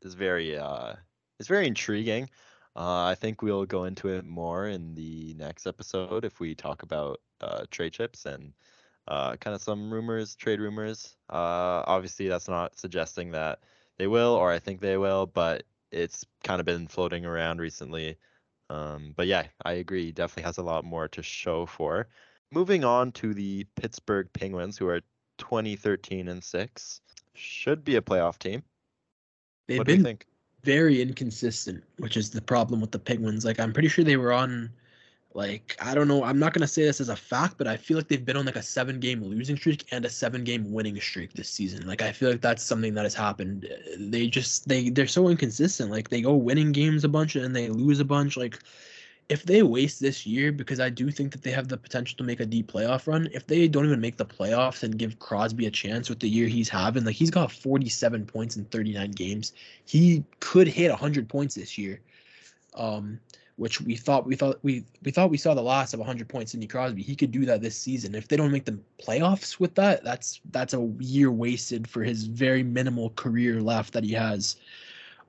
[0.02, 0.94] is very uh
[1.46, 2.24] very intriguing.
[2.76, 6.82] Uh, I think we'll go into it more in the next episode if we talk
[6.82, 8.54] about uh, trade chips and
[9.08, 11.16] uh, kind of some rumors, trade rumors.
[11.30, 13.60] Uh, obviously, that's not suggesting that
[13.98, 18.16] they will or I think they will, but it's kind of been floating around recently.
[18.70, 20.10] Um, but yeah, I agree.
[20.12, 22.08] Definitely has a lot more to show for.
[22.50, 25.00] Moving on to the Pittsburgh Penguins, who are
[25.36, 27.02] 2013 and six,
[27.34, 28.62] should be a playoff team.
[29.66, 30.26] They've what do you been think?
[30.62, 33.44] very inconsistent, which is the problem with the Penguins.
[33.44, 34.70] Like I'm pretty sure they were on
[35.34, 37.96] like I don't know, I'm not gonna say this as a fact, but I feel
[37.98, 41.00] like they've been on like a seven game losing streak and a seven game winning
[41.00, 41.86] streak this season.
[41.86, 43.68] Like I feel like that's something that has happened.
[43.98, 45.90] They just they they're so inconsistent.
[45.90, 48.36] Like they go winning games a bunch and they lose a bunch.
[48.36, 48.60] Like
[49.28, 52.24] if they waste this year, because I do think that they have the potential to
[52.24, 55.66] make a deep playoff run, if they don't even make the playoffs and give Crosby
[55.66, 59.52] a chance with the year he's having, like he's got 47 points in 39 games.
[59.86, 62.00] He could hit 100 points this year.
[62.74, 63.20] Um,
[63.56, 66.52] which we thought we thought we we thought we saw the last of 100 points
[66.52, 67.02] Sidney Crosby.
[67.02, 68.14] He could do that this season.
[68.14, 72.24] If they don't make the playoffs with that, that's that's a year wasted for his
[72.24, 74.56] very minimal career left that he has.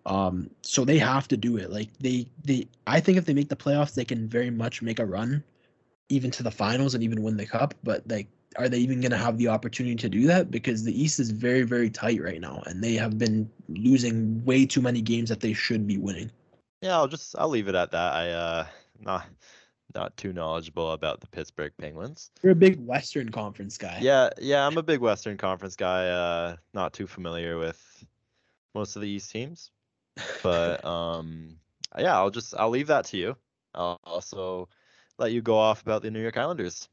[0.05, 1.71] Um, so they have to do it.
[1.71, 4.99] Like they they I think if they make the playoffs, they can very much make
[4.99, 5.43] a run
[6.09, 9.11] even to the finals and even win the cup, but like are they even going
[9.11, 12.39] to have the opportunity to do that because the east is very very tight right
[12.39, 16.31] now and they have been losing way too many games that they should be winning
[16.81, 18.13] Yeah, I'll just I'll leave it at that.
[18.13, 18.65] I uh
[18.99, 19.25] not
[19.93, 22.31] not too knowledgeable about the Pittsburgh Penguins.
[22.43, 26.07] you're a big western conference guy Yeah, yeah, I'm a big Western Conference guy.
[26.07, 28.05] Uh, not too familiar with
[28.73, 29.71] most of the East teams,
[30.43, 31.57] but um,
[31.97, 33.35] yeah, I'll just I'll leave that to you.
[33.73, 34.69] I'll also
[35.17, 36.89] let you go off about the New York Islanders.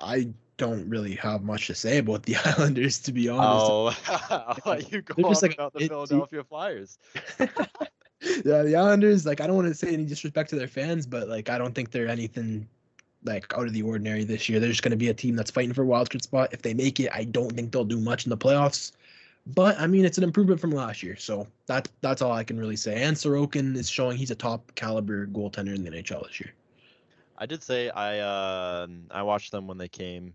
[0.00, 3.96] i don't really have much to say about the islanders to be honest Oh,
[4.30, 6.98] I'll let you go They're off just like about the Philadelphia Flyers.
[7.40, 11.28] yeah, the Islanders, like I don't want to say any disrespect to their fans, but
[11.28, 12.68] like I don't think they're anything
[13.24, 14.60] like out of the ordinary this year.
[14.60, 16.52] They're just going to be a team that's fighting for a wild card spot.
[16.52, 18.92] If they make it, I don't think they'll do much in the playoffs.
[19.54, 22.58] But I mean, it's an improvement from last year, so that that's all I can
[22.58, 23.02] really say.
[23.02, 26.52] And Sorokin is showing he's a top caliber goaltender in the NHL this year.
[27.38, 30.34] I did say I uh, I watched them when they came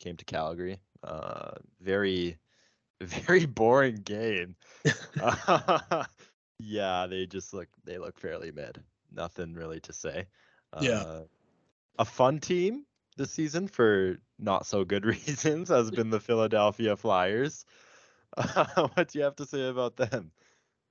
[0.00, 0.78] came to Calgary.
[1.02, 2.38] Uh, very
[3.00, 4.56] very boring game.
[6.58, 8.82] yeah, they just look they look fairly mid.
[9.12, 10.26] Nothing really to say.
[10.80, 11.00] Yeah.
[11.00, 11.22] Uh,
[11.98, 12.84] a fun team
[13.16, 17.64] this season for not so good reasons has been the Philadelphia Flyers.
[18.74, 20.30] what do you have to say about them?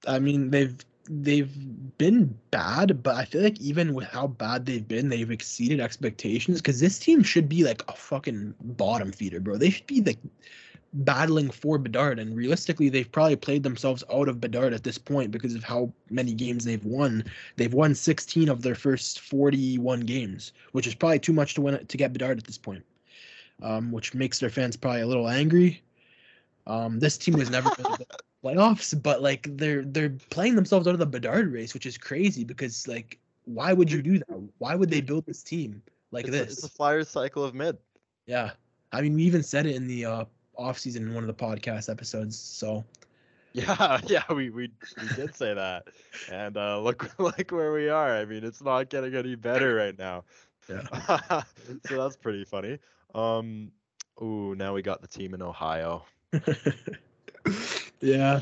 [0.08, 0.76] I mean, they've
[1.10, 5.80] they've been bad, but I feel like even with how bad they've been, they've exceeded
[5.80, 6.62] expectations.
[6.62, 9.58] Because this team should be like a fucking bottom feeder, bro.
[9.58, 10.18] They should be like
[10.94, 15.32] battling for Bedard, and realistically, they've probably played themselves out of Bedard at this point
[15.32, 17.24] because of how many games they've won.
[17.58, 21.86] They've won 16 of their first 41 games, which is probably too much to win
[21.86, 22.84] to get Bedard at this point.
[23.62, 25.82] Um, which makes their fans probably a little angry.
[26.68, 28.06] Um, this team was never going to
[28.44, 32.44] playoffs, but like they're they're playing themselves out of the Bedard race, which is crazy
[32.44, 34.50] because like why would you do that?
[34.58, 36.54] Why would they build this team like it's, a, this?
[36.54, 37.78] it's a Flyers cycle of mid.
[38.26, 38.52] Yeah.
[38.92, 40.26] I mean, we even said it in the uh,
[40.58, 42.38] off season in one of the podcast episodes.
[42.38, 42.84] So
[43.56, 44.70] Yeah, yeah, we we,
[45.02, 45.88] we did say that,
[46.30, 48.14] and uh, look like where we are.
[48.18, 50.26] I mean, it's not getting any better right now.
[50.68, 51.44] yeah.
[51.88, 52.80] so that's pretty funny.
[53.14, 53.72] Um,
[54.22, 56.04] ooh, now we got the team in Ohio.
[58.02, 58.42] yeah.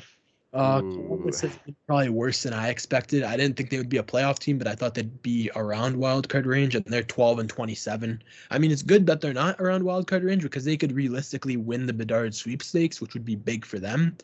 [0.54, 3.24] Uh, Columbus has been probably worse than I expected.
[3.24, 5.98] I didn't think they would be a playoff team, but I thought they'd be around
[5.98, 8.22] wild card range, and they're 12 and 27.
[8.52, 11.58] I mean, it's good that they're not around wild card range because they could realistically
[11.58, 14.16] win the Bedard sweepstakes, which would be big for them.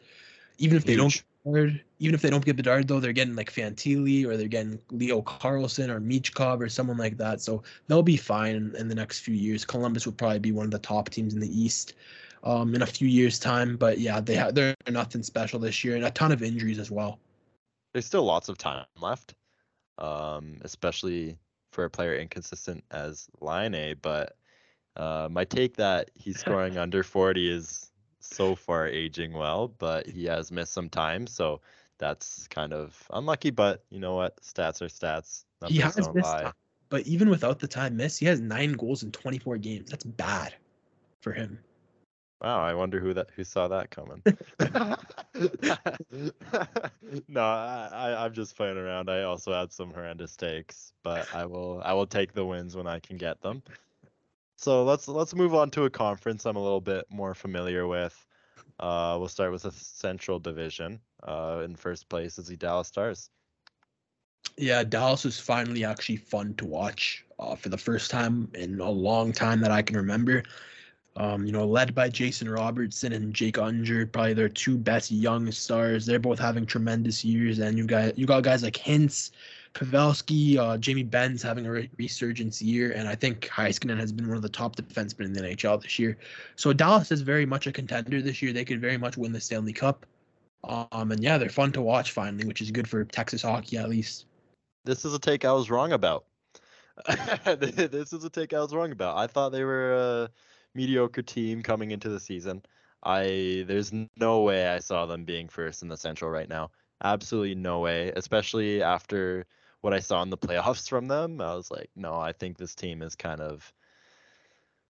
[0.59, 1.25] Even if they don't Huge.
[1.45, 4.79] Bedard, even if they don't get Bedard though, they're getting like Fantilli or they're getting
[4.91, 7.41] Leo Carlsson or Michkov or someone like that.
[7.41, 9.65] So they'll be fine in, in the next few years.
[9.65, 11.93] Columbus will probably be one of the top teams in the East
[12.43, 13.77] um, in a few years' time.
[13.77, 16.91] But yeah, they have they're nothing special this year and a ton of injuries as
[16.91, 17.19] well.
[17.93, 19.33] There's still lots of time left,
[19.97, 21.37] um, especially
[21.71, 23.95] for a player inconsistent as Laine.
[24.01, 24.35] But
[24.95, 30.25] uh, my take that he's scoring under 40 is so far aging well, but he
[30.25, 31.61] has missed some time, so
[31.97, 33.49] that's kind of unlucky.
[33.49, 34.41] But you know what?
[34.41, 35.45] Stats are stats.
[35.67, 36.43] he has don't missed lie.
[36.43, 36.53] time,
[36.89, 39.89] but even without the time missed, he has nine goals in 24 games.
[39.89, 40.53] That's bad
[41.21, 41.59] for him.
[42.41, 44.23] Wow, I wonder who that who saw that coming.
[47.27, 49.09] no, I, I I'm just playing around.
[49.09, 52.87] I also had some horrendous takes, but I will I will take the wins when
[52.87, 53.61] I can get them.
[54.55, 58.25] So let's let's move on to a conference I'm a little bit more familiar with.
[58.79, 61.01] Uh, we'll start with the Central Division.
[61.21, 63.29] Uh, in first place is the Dallas Stars.
[64.57, 68.89] Yeah, Dallas was finally actually fun to watch uh, for the first time in a
[68.89, 70.43] long time that I can remember.
[71.15, 75.51] Um, you know, led by Jason Robertson and Jake Oettinger, probably their two best young
[75.51, 76.05] stars.
[76.05, 79.31] They're both having tremendous years, and you got you got guys like Hintz,
[79.73, 84.27] Pavelski, uh, Jamie Benn's having a re- resurgence year, and I think Heiskanen has been
[84.27, 86.17] one of the top defensemen in the NHL this year.
[86.55, 88.53] So Dallas is very much a contender this year.
[88.53, 90.05] They could very much win the Stanley Cup.
[90.63, 93.89] Um, and yeah, they're fun to watch finally, which is good for Texas hockey at
[93.89, 94.25] least.
[94.85, 96.25] This is a take I was wrong about.
[97.45, 99.17] this is a take I was wrong about.
[99.17, 100.29] I thought they were a
[100.75, 102.61] mediocre team coming into the season.
[103.03, 106.71] I there's no way I saw them being first in the Central right now.
[107.03, 109.45] Absolutely no way, especially after
[109.81, 111.41] what I saw in the playoffs from them.
[111.41, 113.71] I was like, no, I think this team is kind of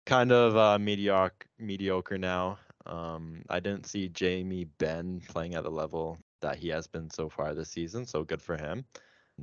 [0.05, 2.59] kind of uh, mediocre mediocre now.
[2.85, 7.29] Um, I didn't see Jamie Benn playing at the level that he has been so
[7.29, 8.85] far this season, so good for him.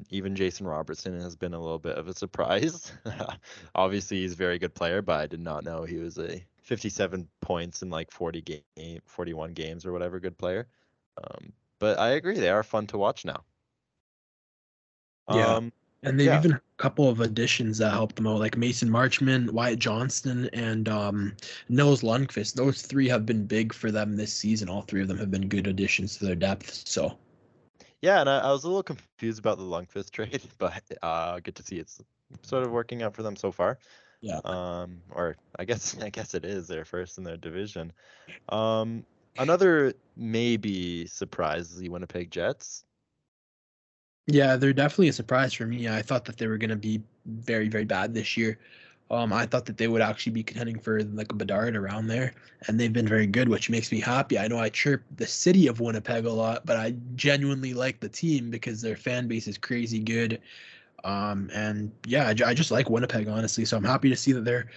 [0.09, 2.93] Even Jason Robertson has been a little bit of a surprise.
[3.75, 7.29] Obviously, he's a very good player, but I did not know he was a 57
[7.41, 10.67] points in like 40 game, 41 games or whatever good player.
[11.23, 13.45] Um, but I agree, they are fun to watch now.
[15.29, 15.57] Yeah.
[15.57, 15.73] Um,
[16.05, 16.39] And they've Yeah.
[16.39, 20.89] even a couple of additions that helped them out, like Mason Marchment, Wyatt Johnston, and
[20.89, 21.37] um,
[21.69, 22.55] Nils Lundkvist.
[22.55, 24.69] Those three have been big for them this season.
[24.69, 26.89] All three of them have been good additions to their depth.
[26.89, 27.17] So
[28.03, 31.55] Yeah, and I, I was a little confused about the Lundkvist trade, but uh, good
[31.55, 32.01] to see it's
[32.43, 33.79] sort of working out for them so far.
[34.21, 34.41] Yeah.
[34.45, 36.69] Um, or I guess I guess it is.
[36.69, 37.93] They're first in their division.
[38.49, 39.07] Um,
[39.39, 42.85] another maybe surprise is the Winnipeg Jets.
[44.27, 45.89] yeah, they're definitely a surprise for me.
[45.89, 48.59] I thought that they were going to be very, very bad this year.
[49.13, 52.33] Um, I thought that they would actually be contending for like a Bedard around there,
[52.67, 54.39] and they've been very good, which makes me happy.
[54.39, 58.09] I know I chirp the city of Winnipeg a lot, but I genuinely like the
[58.09, 60.41] team because their fan base is crazy good.
[61.05, 64.47] Um, and yeah, I, I just like Winnipeg honestly, so I'm happy to see that
[64.47, 64.71] they're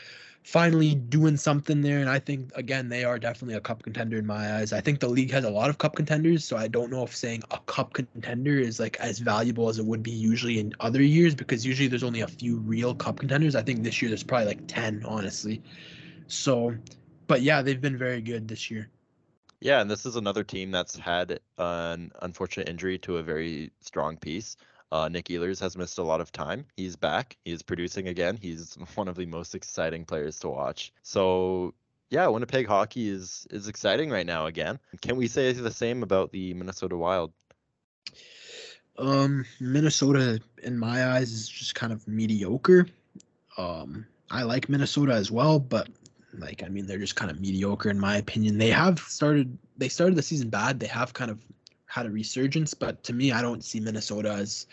[0.45, 1.99] finally doing something there.
[1.99, 4.73] And I think again they are definitely a cup contender in my eyes.
[4.73, 7.15] I think the league has a lot of cup contenders, so I don't know if
[7.15, 11.01] saying a cup contender is like as valuable as it would be usually in other
[11.01, 13.55] years because usually there's only a few real cup contenders.
[13.55, 15.63] I think this year there's probably like ten, honestly.
[16.27, 16.75] So,
[17.25, 18.91] but yeah, they've been very good this year.
[19.61, 24.15] Yeah, and this is another team that's had an unfortunate injury to a very strong
[24.17, 24.57] piece.
[24.95, 26.65] Uh, Nick Ehlers has missed a lot of time.
[26.77, 27.35] He's back.
[27.43, 28.37] He is producing again.
[28.41, 30.93] He's one of the most exciting players to watch.
[31.03, 31.73] So
[32.09, 34.79] yeah, Winnipeg hockey is is exciting right now again.
[35.01, 37.33] Can we say the same about the Minnesota Wild?
[38.97, 42.87] Um, Minnesota, in my eyes, is just kind of mediocre.
[43.57, 45.89] Um, I like Minnesota as well, but
[46.37, 48.57] like, I mean, they're just kind of mediocre in my opinion.
[48.57, 50.79] They have started, they started the season bad.
[50.79, 51.39] They have kind of
[51.95, 54.67] had a resurgence, but to me, I don't see Minnesota as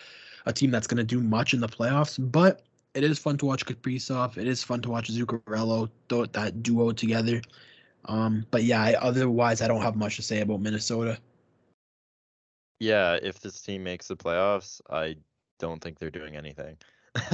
[0.46, 2.18] a team that's going to do much in the playoffs.
[2.18, 2.62] But
[2.94, 4.36] it is fun to watch Kaprizov.
[4.36, 7.40] It is fun to watch Zuccarello, th- that duo together.
[8.06, 11.16] Um, but yeah, I, otherwise, I don't have much to say about Minnesota.
[12.80, 15.14] Yeah, if this team makes the playoffs, I
[15.60, 16.76] don't think they're doing anything.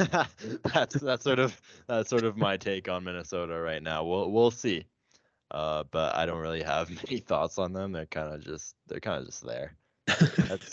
[0.74, 4.04] that's that's sort of that's sort of my take on Minnesota right now.
[4.04, 4.84] We'll we'll see.
[5.50, 7.92] Uh, but I don't really have many thoughts on them.
[7.92, 9.74] They're kind of just they're kind of just there.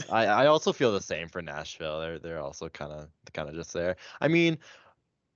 [0.09, 1.99] I I also feel the same for Nashville.
[1.99, 3.97] They're they're also kind of kind of just there.
[4.21, 4.57] I mean,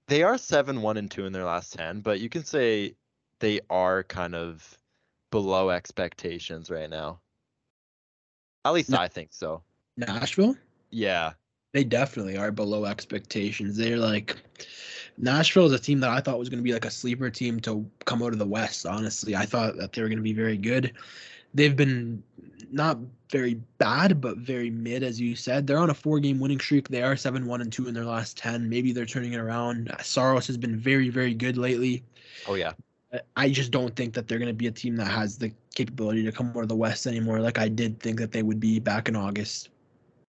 [0.08, 2.96] they are seven one and two in their last ten, but you can say
[3.40, 4.78] they are kind of
[5.32, 7.20] below expectations right now.
[8.66, 8.94] At least.
[8.94, 9.64] I think so.
[9.98, 10.56] Nashville?
[10.92, 11.34] Yeah.
[11.72, 13.78] They definitely are below expectations.
[13.78, 14.38] They're like
[15.18, 17.60] Nashville is a team that I thought was going to be like a sleeper team
[17.62, 18.86] to come out of the West.
[18.86, 20.94] Honestly, I thought that they were going to be very good.
[21.54, 22.24] They've been
[22.72, 22.98] not
[23.32, 25.68] very bad, but very mid, as you said.
[25.68, 26.88] They're on a four-game winning streak.
[26.88, 28.70] They are seven one and two in their last ten.
[28.70, 29.94] Maybe they're turning it around.
[30.02, 32.04] Saros has been very, very good lately.
[32.48, 32.74] Oh yeah.
[33.36, 36.24] I just don't think that they're going to be a team that has the capability
[36.24, 37.40] to come out of the West anymore.
[37.40, 39.70] Like I did think that they would be back in August.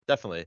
[0.07, 0.45] Definitely.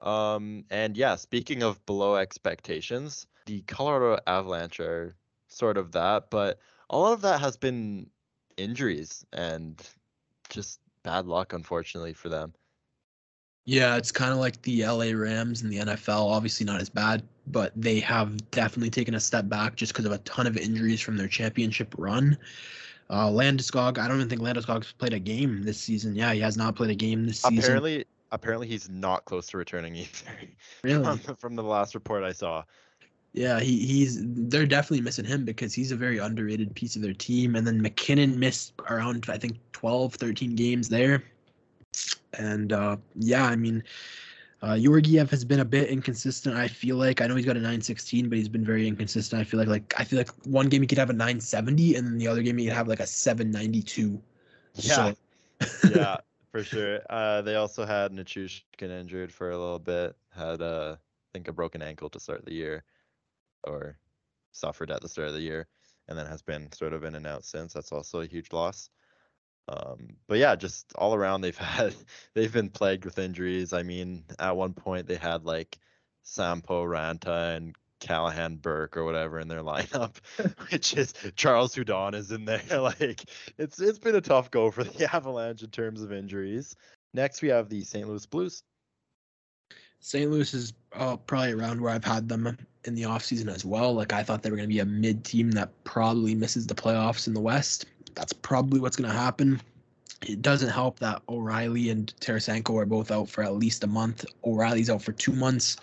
[0.00, 5.14] Um, and yeah, speaking of below expectations, the Colorado Avalanche are
[5.48, 6.58] sort of that, but
[6.90, 8.08] a lot of that has been
[8.56, 9.82] injuries and
[10.48, 12.52] just bad luck, unfortunately, for them.
[13.64, 16.30] Yeah, it's kind of like the LA Rams in the NFL.
[16.30, 20.12] Obviously, not as bad, but they have definitely taken a step back just because of
[20.12, 22.38] a ton of injuries from their championship run.
[23.10, 26.14] Uh, Landeskog, I don't even think Landeskog's played a game this season.
[26.14, 27.58] Yeah, he has not played a game this season.
[27.58, 30.30] Apparently, apparently he's not close to returning either.
[30.82, 31.18] Really?
[31.18, 32.64] from, the last report I saw.
[33.32, 37.12] Yeah, he, he's they're definitely missing him because he's a very underrated piece of their
[37.12, 37.56] team.
[37.56, 41.22] And then MacKinnon missed around I think 12, 13 games there.
[42.38, 43.82] And uh, yeah, I mean,
[44.60, 46.56] uh, Georgiev has been a bit inconsistent.
[46.56, 49.40] I feel like I know he's got a 916, but he's been very inconsistent.
[49.40, 52.06] I feel like like I feel like one game he could have a 970, and
[52.06, 54.20] then the other game he could have like a 792.
[54.74, 55.12] Yeah,
[55.60, 55.90] so.
[55.94, 56.16] yeah,
[56.50, 57.00] for sure.
[57.08, 60.16] Uh, they also had Nichushkin injured for a little bit.
[60.30, 62.84] Had uh, I think a broken ankle to start the year,
[63.64, 63.98] or
[64.52, 65.66] suffered at the start of the year,
[66.08, 67.72] and then has been sort of in and out since.
[67.72, 68.90] That's also a huge loss.
[69.68, 71.94] Um, but yeah, just all around they've had
[72.34, 73.72] they've been plagued with injuries.
[73.72, 75.78] I mean, at one point they had like
[76.22, 80.16] Sampo Ranta and Callahan Burke or whatever in their lineup,
[80.70, 82.62] which is Charles Hudon is in there.
[82.78, 83.24] Like
[83.58, 86.76] it's it's been a tough go for the Avalanche in terms of injuries.
[87.14, 88.06] Next we have the St.
[88.06, 88.62] Louis Blues.
[90.00, 90.30] St.
[90.30, 93.92] Louis is uh, probably around where I've had them in the offseason as well.
[93.94, 96.74] Like I thought they were going to be a mid team that probably misses the
[96.74, 97.86] playoffs in the West
[98.18, 99.60] that's probably what's going to happen.
[100.26, 104.24] It doesn't help that O'Reilly and Tarasenko are both out for at least a month.
[104.44, 105.76] O'Reilly's out for two months.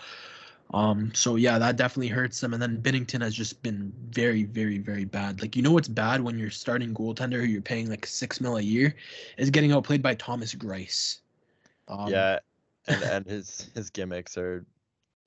[0.74, 2.54] Um, so yeah, that definitely hurts them.
[2.54, 5.42] And then Binnington has just been very, very, very bad.
[5.42, 8.58] Like you know what's bad when you're starting goaltender who you're paying like six mil
[8.58, 8.96] a year
[9.38, 11.20] is getting outplayed by Thomas Greiss.
[11.88, 12.40] Um, yeah,
[12.88, 14.66] and and his his gimmicks are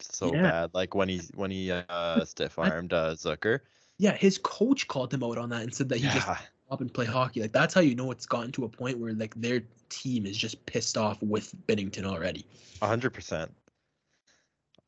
[0.01, 0.43] so yeah.
[0.43, 0.71] bad.
[0.75, 3.61] Like when he when he uh stiff armed uh, Zucker.
[3.99, 6.15] Yeah, his coach called him out on that and said that he yeah.
[6.15, 6.29] just
[6.71, 7.41] up and play hockey.
[7.41, 10.37] Like that's how you know it's gotten to a point where like their team is
[10.37, 12.47] just pissed off with Binnington already.
[12.83, 13.53] hundred percent.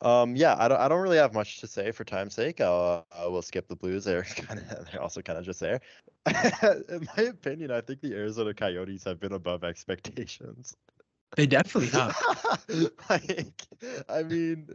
[0.03, 2.61] Um, yeah, I don't, I don't really have much to say for time's sake.
[2.61, 4.05] I'll, I will skip the Blues.
[4.05, 5.81] They're kind of, they're also kind of just there.
[6.27, 10.77] In my opinion, I think the Arizona Coyotes have been above expectations.
[11.37, 12.17] They definitely have.
[13.09, 13.63] like,
[14.09, 14.69] I mean,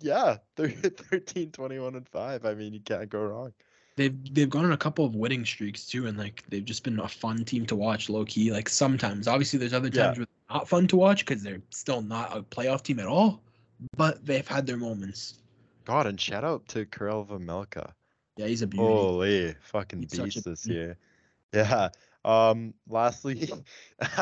[0.00, 2.44] yeah, they're 13, 21, and 5.
[2.44, 3.52] I mean, you can't go wrong
[3.96, 6.98] they've they've gone on a couple of winning streaks too, and like they've just been
[7.00, 8.52] a fun team to watch, low key.
[8.52, 10.20] Like sometimes, obviously, there's other times yeah.
[10.20, 13.40] where they're not fun to watch because they're still not a playoff team at all,
[13.96, 15.38] but they've had their moments.
[15.84, 17.92] God, and shout out to Karel Vejmelka.
[18.36, 18.84] Yeah, he's a beauty.
[18.84, 20.96] Holy fucking he's beast this year.
[21.52, 21.90] Yeah.
[22.24, 22.74] Um.
[22.88, 23.48] Lastly,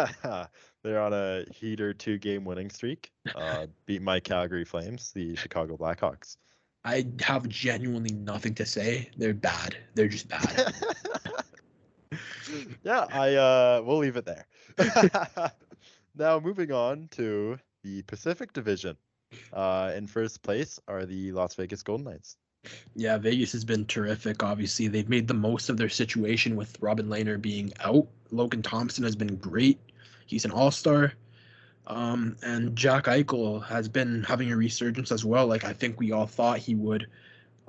[0.82, 3.10] they're on a heater two-game winning streak.
[3.34, 6.36] Uh, beat my Calgary Flames, the Chicago Blackhawks.
[6.84, 9.08] I have genuinely nothing to say.
[9.16, 9.78] They're bad.
[9.94, 10.74] They're just bad.
[12.82, 14.46] yeah, I uh we'll leave it there.
[16.14, 18.98] now moving on to the Pacific Division.
[19.52, 22.36] Uh in first place are the Las Vegas Golden Knights.
[22.94, 24.42] Yeah, Vegas has been terrific.
[24.42, 28.06] Obviously, they've made the most of their situation with Robin Lehner being out.
[28.30, 29.80] Logan Thompson has been great.
[30.26, 31.12] He's an all-star.
[31.88, 35.46] Um, and Jack Eichel has been having a resurgence as well.
[35.46, 37.08] Like I think we all thought he would.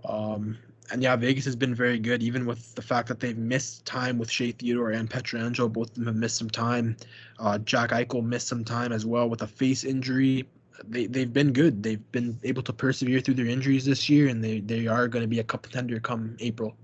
[0.05, 0.57] Um,
[0.91, 4.19] and yeah, Vegas has been very good, even with the fact that they've missed time
[4.19, 5.71] with Shea Theodore and Pietrangelo.
[5.71, 6.97] Both of them have missed some time.
[7.39, 10.45] Uh, Jack Eichel missed some time as well with a face injury.
[10.83, 11.83] They they've been good.
[11.83, 15.23] They've been able to persevere through their injuries this year, and they they are going
[15.23, 16.75] to be a cup contender come April.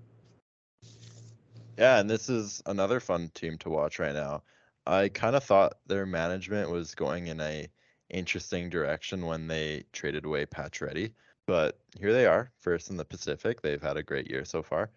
[1.78, 4.44] Yeah, and this is another fun team to watch right now.
[4.86, 7.68] I kind of thought their management was going in a
[8.10, 11.14] interesting direction when they traded away Pacioretty,
[11.48, 13.62] but here they are, first in the Pacific.
[13.62, 14.90] They've had a great year so far.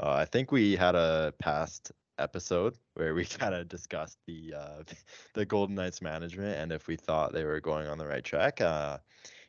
[0.00, 4.82] Uh, I think we had a past episode where we kind of discussed the uh,
[5.34, 8.60] the Golden Knights management and if we thought they were going on the right track.
[8.60, 8.98] Uh,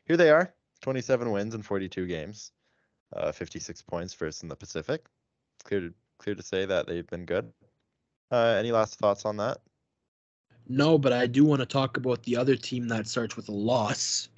[0.04, 2.52] here they are, 27 wins in 42 games,
[3.14, 5.06] uh, 56 points, first in the Pacific.
[5.64, 7.52] Clear to clear to say that they've been good.
[8.30, 9.58] Uh, any last thoughts on that?
[10.68, 13.52] No, but I do want to talk about the other team that starts with a
[13.52, 14.28] loss,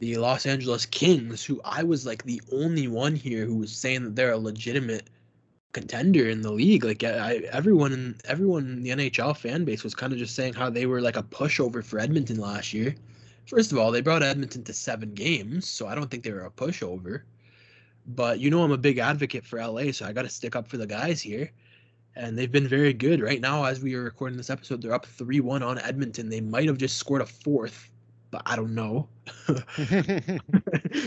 [0.00, 4.02] the Los Angeles Kings, who I was like the only one here who was saying
[4.04, 5.08] that they're a legitimate
[5.72, 6.84] contender in the league.
[6.84, 10.54] Like I, everyone in everyone in the NHL fan base was kind of just saying
[10.54, 12.94] how they were like a pushover for Edmonton last year.
[13.46, 16.46] First of all, they brought Edmonton to seven games, so I don't think they were
[16.46, 17.22] a pushover.
[18.06, 20.68] But you know I'm a big advocate for LA, so I got to stick up
[20.68, 21.50] for the guys here
[22.18, 23.22] and they've been very good.
[23.22, 26.28] Right now, as we are recording this episode, they're up 3 1 on Edmonton.
[26.28, 27.90] They might have just scored a fourth,
[28.30, 29.08] but I don't know.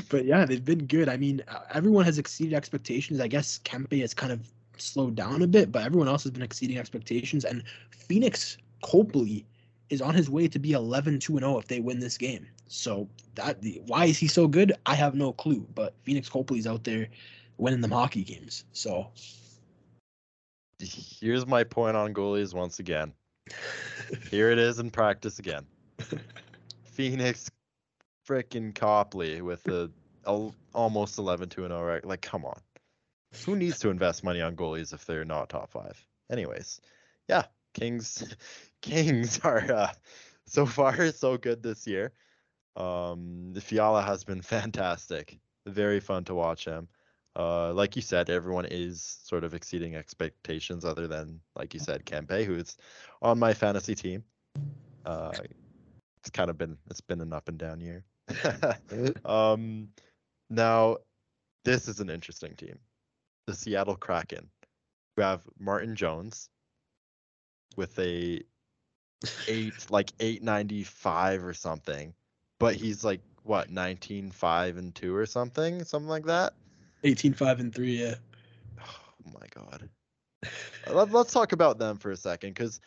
[0.09, 1.09] but yeah, they've been good.
[1.09, 3.19] I mean, uh, everyone has exceeded expectations.
[3.19, 6.41] I guess Kempe has kind of slowed down a bit, but everyone else has been
[6.41, 7.45] exceeding expectations.
[7.45, 9.45] And Pheonix Copley
[9.89, 12.47] is on his way to be 11 2 0 if they win this game.
[12.67, 14.73] So that why is he so good?
[14.85, 15.67] I have no clue.
[15.75, 17.07] But Pheonix Copley's out there
[17.57, 18.65] winning them hockey games.
[18.71, 19.07] So
[20.79, 23.13] here's my point on goalies once again.
[24.29, 25.65] Here it is in practice again.
[26.91, 27.49] Phoenix
[28.27, 29.91] freaking Copley with the
[30.73, 32.05] almost 11 2 0 right?
[32.05, 32.59] Like, come on.
[33.45, 36.05] Who needs to invest money on goalies if they're not top five?
[36.29, 36.81] Anyways,
[37.27, 38.35] yeah, Kings
[38.81, 39.91] Kings are uh,
[40.45, 42.11] so far so good this year.
[42.75, 45.39] Um, the Fiala has been fantastic.
[45.65, 46.87] Very fun to watch him.
[47.33, 52.05] Uh, like you said, everyone is sort of exceeding expectations, other than like you said,
[52.05, 52.75] Kempe, who's
[53.21, 54.25] on my fantasy team.
[55.05, 55.31] Uh,
[56.21, 58.03] it's kind of been it's been an up and down year.
[59.25, 59.89] um,
[60.49, 60.97] now,
[61.65, 62.77] this is an interesting team,
[63.47, 64.47] the Seattle Kraken,
[65.15, 66.49] who have Martin Jones
[67.75, 68.41] with a
[69.47, 72.13] eight like eight ninety five or something,
[72.59, 76.53] but he's like what nineteen five and two or something, something like that.
[77.03, 78.13] 18 5 and 3 yeah.
[78.79, 79.89] Oh my god.
[80.87, 82.79] Let's talk about them for a second because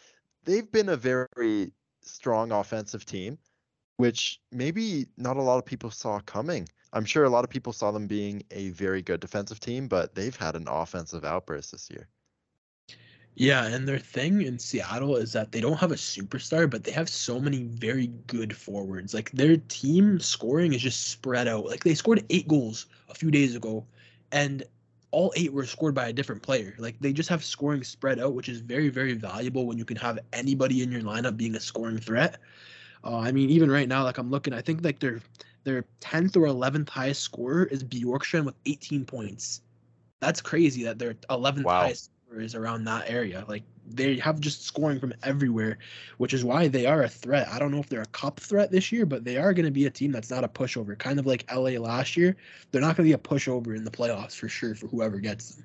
[0.45, 1.72] they've been a very
[2.07, 3.39] strong offensive team
[3.97, 7.73] which maybe not a lot of people saw coming i'm sure a lot of people
[7.73, 11.91] saw them being a very good defensive team but they've had an offensive outburst this
[11.91, 12.09] year
[13.37, 16.93] yeah, and their thing in Seattle is that they don't have a superstar, but they
[16.93, 19.13] have so many very good forwards.
[19.13, 21.67] Like their team scoring is just spread out.
[21.67, 23.85] Like they scored eight goals a few days ago,
[24.31, 24.63] and
[25.15, 26.75] all eight were scored by a different player.
[26.77, 29.97] Like they just have scoring spread out, which is very, very valuable when you can
[29.97, 32.39] have anybody in your lineup being a scoring threat.
[33.05, 35.21] Uh, I mean, even right now, like I'm looking, I think like their
[35.62, 39.62] their 10th or 11th highest scorer is Bjorkstrand with 18 points.
[40.21, 41.83] That's crazy that their 11th wow.
[41.83, 43.45] highest scorer is around that area.
[43.47, 45.78] Like they have just scoring from everywhere,
[46.18, 47.49] which is why they are a threat.
[47.49, 49.70] I don't know if they're a cup threat this year, but they are going to
[49.70, 50.99] be a team that's not a pushover.
[50.99, 52.37] Kind of like LA last year.
[52.70, 55.55] They're not going to be a pushover in the playoffs for sure for whoever gets
[55.55, 55.64] them.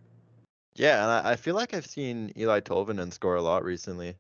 [0.76, 4.15] Yeah, and I, feel like I've seen Eeli Tolvanen score a lot recently.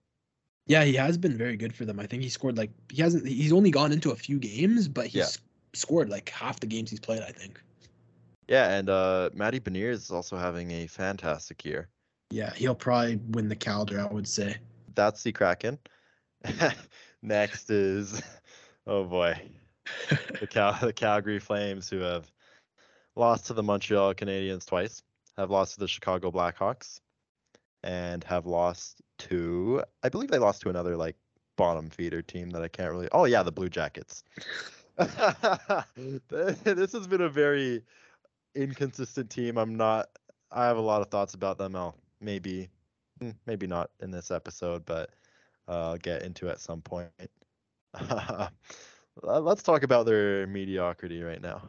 [0.67, 1.99] Yeah, he has been very good for them.
[1.99, 3.25] I think he scored like he hasn't.
[3.25, 5.27] He's only gone into a few games, but he's yeah.
[5.73, 7.21] scored like half the games he's played.
[7.21, 7.61] I think.
[8.47, 11.87] Yeah, and uh, Matty Beniers is also having a fantastic year.
[12.31, 14.57] Yeah, he'll probably win the Calder, I would say.
[14.95, 15.79] That's the Kraken.
[17.21, 18.21] Next is,
[18.87, 19.41] oh boy,
[20.39, 22.31] the, Cal- the Calgary Flames, who have
[23.15, 25.01] lost to the Montreal Canadiens twice,
[25.37, 27.01] have lost to the Chicago Blackhawks,
[27.83, 31.15] and have lost to, I believe they lost to another like
[31.57, 33.09] bottom feeder team that I can't really.
[33.11, 34.23] Oh yeah, the Blue Jackets.
[34.97, 37.83] this has been a very
[38.55, 39.57] inconsistent team.
[39.57, 40.09] I'm not.
[40.51, 41.75] I have a lot of thoughts about them.
[41.75, 42.69] I'll maybe
[43.19, 45.11] hmm, maybe not in this episode, but
[45.67, 47.09] uh, I'll get into at some point.
[49.23, 51.61] Let's talk about their mediocrity right now.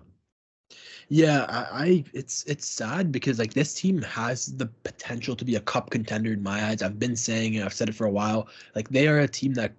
[1.08, 5.56] Yeah, I, I, it's it's sad because like this team has the potential to be
[5.56, 6.82] a cup contender in my eyes.
[6.82, 8.48] I've been saying it, I've said it for a while.
[8.76, 9.72] Like they are a team that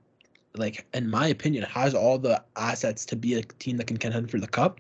[0.56, 4.30] like in my opinion has all the assets to be a team that can contend
[4.30, 4.80] for the cup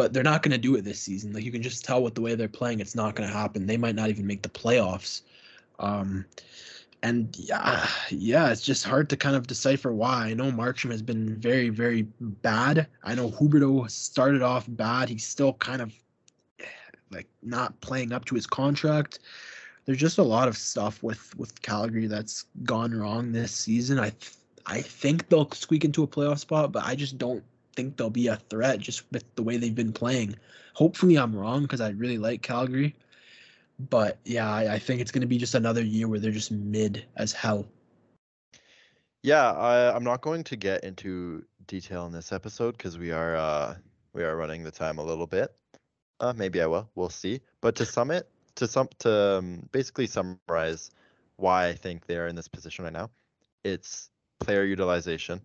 [0.00, 1.30] but they're not going to do it this season.
[1.34, 3.66] Like you can just tell with the way they're playing, it's not going to happen.
[3.66, 5.20] They might not even make the playoffs.
[5.78, 6.24] Um,
[7.02, 10.28] and yeah, yeah, it's just hard to kind of decipher why.
[10.28, 12.86] I know Markstrom has been very, very bad.
[13.04, 15.10] I know Huberdeau started off bad.
[15.10, 15.92] He's still kind of
[17.10, 19.18] like not playing up to his contract.
[19.84, 23.98] There's just a lot of stuff with with Calgary that's gone wrong this season.
[23.98, 24.32] I th-
[24.64, 27.44] I think they'll squeak into a playoff spot, but I just don't
[27.80, 30.36] think they'll be a threat just with the way they've been playing.
[30.74, 32.94] Hopefully, I'm wrong because I really like Calgary.
[33.88, 36.52] But yeah, I, I think it's going to be just another year where they're just
[36.52, 37.66] mid as hell.
[39.22, 43.36] Yeah, I, I'm not going to get into detail in this episode because we are
[43.36, 43.76] uh,
[44.12, 45.54] we are running the time a little bit.
[46.20, 46.90] Uh, maybe I will.
[46.94, 47.40] We'll see.
[47.62, 50.90] But to sum it, to sum to um, basically summarize
[51.36, 53.08] why I think they are in this position right now,
[53.64, 55.40] it's player utilization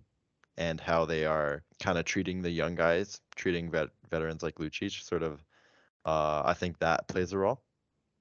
[0.57, 5.03] and how they are kind of treating the young guys, treating vet- veterans like Lucic,
[5.03, 5.43] sort of.
[6.05, 7.61] Uh, I think that plays a role.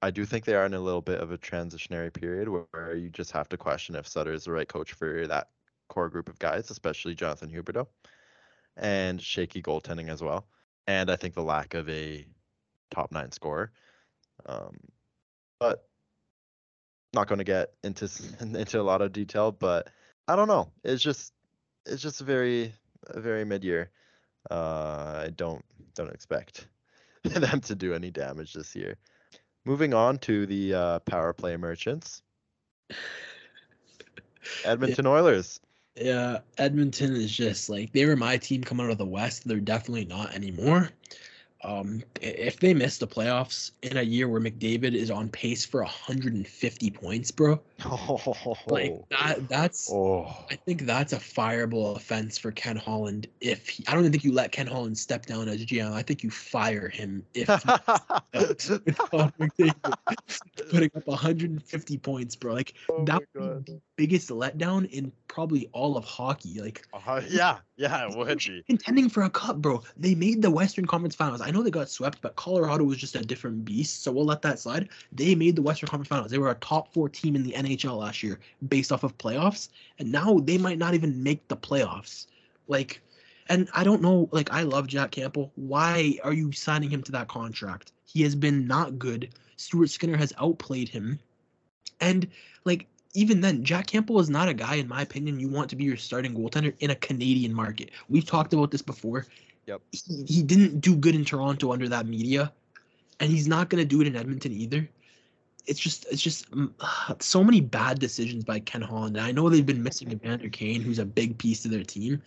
[0.01, 3.09] I do think they are in a little bit of a transitionary period where, you
[3.09, 5.49] just have to question if Sutter is the right coach for that
[5.87, 7.87] core group of guys, especially Jonathan Huberdeau,
[8.77, 10.47] and shaky goaltending as well.
[10.87, 12.25] And I think the lack of a
[12.91, 13.71] top nine scorer.
[14.45, 14.77] Um,
[15.59, 15.87] but
[17.13, 18.09] not going to get into
[18.41, 19.89] into a lot of detail, but
[20.27, 20.71] I don't know.
[20.83, 21.33] It's just
[21.85, 22.73] it's just a very
[23.07, 23.89] a very mid year.
[24.49, 25.63] Uh, I don't
[25.95, 26.67] don't expect
[27.23, 28.97] them to do any damage this year.
[29.65, 32.21] Moving on to the uh, power play merchants.
[34.63, 35.59] Edmonton Oilers.
[35.95, 39.47] Yeah, Edmonton is just like they were my team coming out of the West.
[39.47, 40.89] They're definitely not anymore.
[41.63, 45.81] Um, if they miss the playoffs in a year where McDavid is on pace for
[45.81, 50.33] 150 points, bro, Oh, like that, that's oh.
[50.49, 53.27] I think that's a fireable offense for Ken Holland.
[53.41, 56.01] If he, I don't even think you let Ken Holland step down as GM, I
[56.01, 62.53] think you fire him if with Connor McDavid putting up 150 points, bro.
[62.53, 66.61] Like Oh that would be the biggest letdown in probably all of hockey.
[66.61, 68.63] Like Uh, yeah, yeah, it would be.
[68.67, 69.83] contending for a cup, bro.
[69.97, 71.41] They made the Western Conference Finals.
[71.41, 74.41] I know they got swept, but Colorado was just a different beast, so we'll let
[74.43, 74.89] that slide.
[75.11, 76.31] They made the Western Conference Finals.
[76.31, 79.69] They were a top four team in the NHL last year based off of playoffs,
[79.99, 82.27] and now they might not even make the playoffs.
[82.67, 83.01] Like,
[83.47, 84.29] and I don't know.
[84.31, 85.51] Like, I love Jack Campbell.
[85.55, 87.91] Why are you signing him to that contract?
[88.05, 89.29] He has been not good.
[89.57, 91.19] Stuart Skinner has outplayed him,
[92.01, 92.27] and
[92.65, 95.75] like even then, Jack Campbell is not a guy, in my opinion, you want to
[95.75, 97.91] be your starting goaltender in a Canadian market.
[98.09, 99.25] We've talked about this before.
[99.67, 99.81] Yep.
[99.91, 102.51] He, he didn't do good in Toronto under that media,
[103.19, 104.87] and he's not going to do it in Edmonton either.
[105.67, 106.71] It's just, it's just mm,
[107.21, 109.17] so many bad decisions by Ken Holland.
[109.17, 112.21] And I know they've been missing Evander Kane, who's a big piece to their team,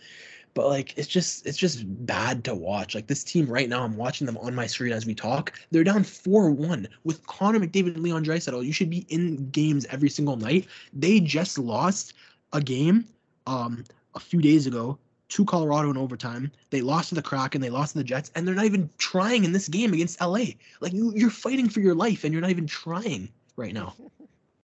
[0.53, 2.95] but like it's just, it's just bad to watch.
[2.95, 5.53] Like this team right now, I'm watching them on my screen as we talk.
[5.71, 8.65] They're down four one with Connor McDavid and Leon Draisaitl.
[8.65, 10.67] You should be in games every single night.
[10.93, 12.13] They just lost
[12.53, 13.05] a game
[13.47, 13.83] um
[14.15, 14.97] a few days ago
[15.29, 16.51] to Colorado in overtime.
[16.71, 19.43] They lost to the Kraken, they lost to the Jets, and they're not even trying
[19.45, 20.45] in this game against LA.
[20.81, 23.95] Like you you're fighting for your life and you're not even trying right now.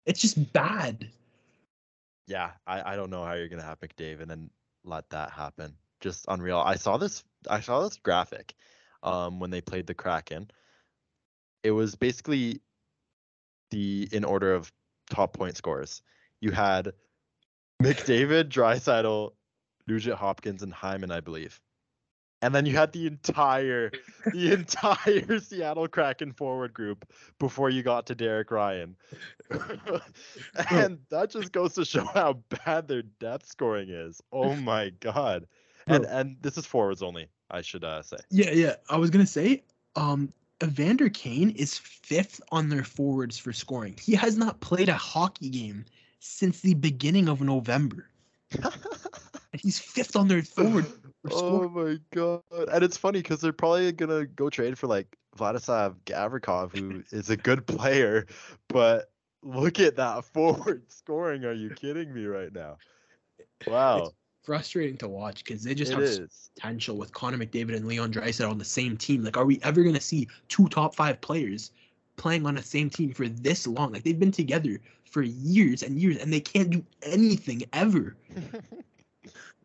[0.05, 1.07] It's just bad.
[2.25, 4.49] Yeah, I, I don't know how you're gonna have McDavid and
[4.83, 5.75] let that happen.
[5.99, 6.57] Just unreal.
[6.57, 8.55] I saw this I saw this graphic
[9.03, 10.49] um when they played the Kraken.
[11.61, 12.59] It was basically
[13.69, 14.71] the in order of
[15.11, 16.01] top point scores.
[16.41, 16.93] You had
[17.83, 19.33] McDavid, Draisaitl,
[19.89, 21.59] Nugent Hopkins, and Hyman, I believe.
[22.41, 23.91] And then you had the entire
[24.33, 28.95] the entire Seattle Kraken forward group before you got to Derek Ryan.
[30.71, 34.21] and that just goes to show how bad their depth scoring is.
[34.31, 35.47] Oh my god.
[35.87, 36.11] And Bro.
[36.11, 38.17] and this is forwards only, I should uh, say.
[38.29, 38.75] Yeah, yeah.
[38.89, 39.63] I was gonna say,
[39.95, 40.31] um,
[40.63, 43.97] Evander Kane is fifth on their forwards for scoring.
[44.01, 45.83] He has not played a hockey game
[46.19, 48.09] since the beginning of November.
[49.51, 50.85] And he's fifth on their forward
[51.31, 52.41] oh my god.
[52.71, 57.29] And it's funny because they're probably gonna go trade for like Vladislav Gavrikov, who is
[57.29, 58.25] a good player,
[58.67, 59.11] but
[59.43, 61.45] look at that forward scoring.
[61.45, 62.77] Are you kidding me right now?
[63.67, 63.97] Wow.
[63.97, 66.49] It's Frustrating to watch because they just It have is.
[66.55, 69.23] potential with Connor McDavid and Leon Draisaitl on the same team.
[69.23, 71.71] Like, are we ever gonna see two top five players
[72.15, 73.91] playing on the same team for this long?
[73.91, 78.15] Like, they've been together for years and years, and they can't do anything ever.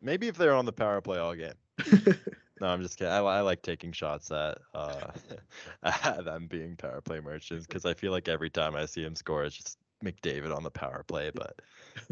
[0.05, 1.55] Maybe if they're on the power play all game.
[2.61, 3.13] No, I'm just kidding.
[3.13, 5.11] I, I like taking shots at uh
[5.83, 9.17] at them being power play merchants because I feel like every time I see him
[9.17, 11.31] score, it's just McDavid on the power play.
[11.35, 11.61] But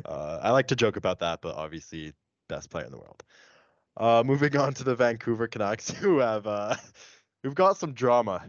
[0.05, 1.41] uh, I like to joke about that.
[1.43, 2.13] But obviously,
[2.49, 3.23] best player in the world.
[3.97, 6.75] Uh, moving on to the Vancouver Canucks, who have uh,
[7.43, 8.45] who've got some drama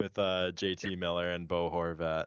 [0.00, 2.26] with uh JT Miller and Bo Horvat.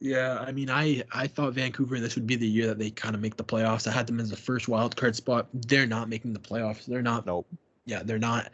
[0.00, 3.14] Yeah, I mean, I I thought Vancouver this would be the year that they kind
[3.14, 3.86] of make the playoffs.
[3.86, 5.48] I had them as the first wild card spot.
[5.52, 6.86] They're not making the playoffs.
[6.86, 7.26] They're not.
[7.26, 7.46] Nope.
[7.84, 8.50] Yeah, they're not.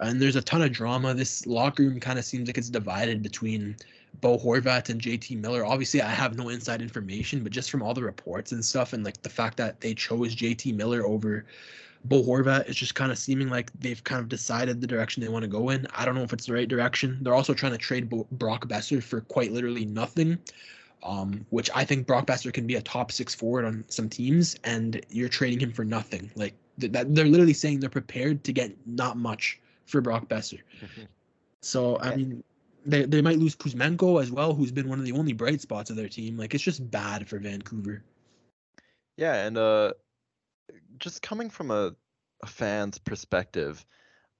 [0.00, 1.14] And there's a ton of drama.
[1.14, 3.76] This locker room kind of seems like it's divided between
[4.20, 5.64] Bo Horvat and JT Miller.
[5.64, 9.04] Obviously, I have no inside information, but just from all the reports and stuff, and
[9.04, 11.44] like the fact that they chose JT Miller over
[12.06, 15.28] Bo Horvat, it's just kind of seeming like they've kind of decided the direction they
[15.28, 15.86] want to go in.
[15.94, 17.18] I don't know if it's the right direction.
[17.22, 20.38] They're also trying to trade Bo- Brock Boeser for quite literally nothing
[21.02, 24.56] um, which I think Brock Boeser can be a top six forward on some teams,
[24.64, 26.30] and you're trading him for nothing.
[26.34, 30.60] Like th- that, they're literally saying they're prepared to get not much for Brock Boeser.
[31.60, 32.44] So I mean,
[32.86, 35.90] they they might lose Kuzmenko as well, who's been one of the only bright spots
[35.90, 36.36] of their team.
[36.36, 38.04] Like it's just bad for Vancouver.
[39.16, 39.94] Yeah, and uh,
[40.98, 41.94] just coming from a,
[42.42, 43.84] a fan's perspective,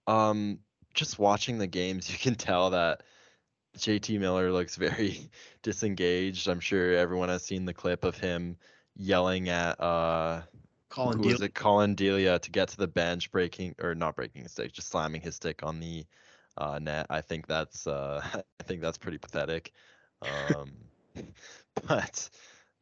[0.06, 0.61] um,
[0.94, 3.02] just watching the games, you can tell that
[3.76, 5.30] JT Miller looks very
[5.62, 6.48] disengaged.
[6.48, 8.56] I'm sure everyone has seen the clip of him
[8.96, 10.42] yelling at uh,
[10.88, 14.42] Colin who was it, Collin Delia, to get to the bench, breaking or not breaking
[14.42, 16.04] his stick, just slamming his stick on the
[16.56, 17.06] uh, net.
[17.10, 19.72] I think that's uh, I think that's pretty pathetic.
[20.22, 20.72] Um,
[21.86, 22.30] but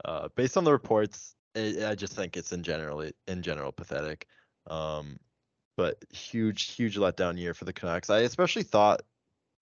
[0.04, 4.26] uh, based on the reports, I I just think it's in general in general pathetic.
[4.68, 5.18] Um,
[5.76, 8.08] but huge huge letdown year for the Canucks.
[8.08, 9.02] I especially thought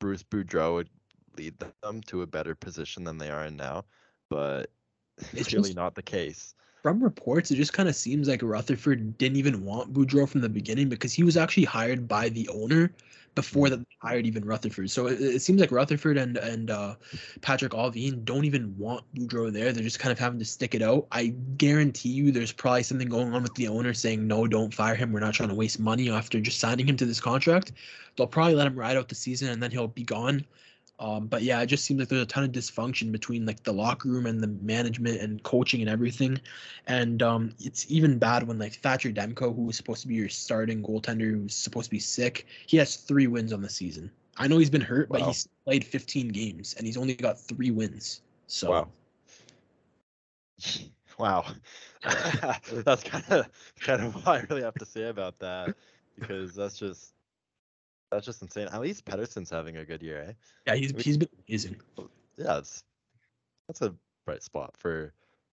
[0.01, 0.91] Bruce Boudreau would
[1.37, 3.85] lead them to a better position than they are in now,
[4.31, 4.71] but
[5.19, 6.55] It's it's really just- not the case.
[6.83, 10.51] From reports, it just kind of seems like Rutherford didn't even want Boudreau from the
[10.51, 12.93] beginning because he was actually hired by the owner
[13.35, 14.91] before that they hired even Rutherford.
[14.91, 16.97] So it, it seems like Rutherford and and uh,
[17.41, 19.73] Patrik Allvin don't even want Boudreau there.
[19.73, 21.07] They're just kind of having to stick it out.
[21.11, 24.95] I guarantee you, there's probably something going on with the owner saying no, don't fire
[24.95, 25.11] him.
[25.11, 27.73] We're not trying to waste money after just signing him to this contract.
[28.17, 30.45] They'll probably let him ride out the season and then he'll be gone.
[31.01, 33.73] Um, but yeah, it just seems like there's a ton of dysfunction between like the
[33.73, 36.41] locker room and the management and coaching and everything.
[36.87, 40.29] And um, it's even bad when like Thatcher Demko, who was supposed to be your
[40.29, 44.11] starting goaltender, who's supposed to be sick, he has three wins on the season.
[44.37, 45.29] I know he's been hurt, but Wow.
[45.29, 48.23] he's played 15 games and he's only got three wins.
[48.47, 48.89] So Wow.
[51.19, 51.45] Wow.
[52.85, 53.49] that's kind of
[53.81, 55.75] kind of what I really have to say about that
[56.17, 57.15] because that's just
[58.15, 58.69] that's just insane.
[58.73, 60.33] At least Pettersson's having a good year, eh?
[60.67, 61.77] yeah, he's he's been amazing.
[62.37, 62.85] Yeah, it's
[63.69, 63.95] that's a
[64.25, 65.13] bright spot for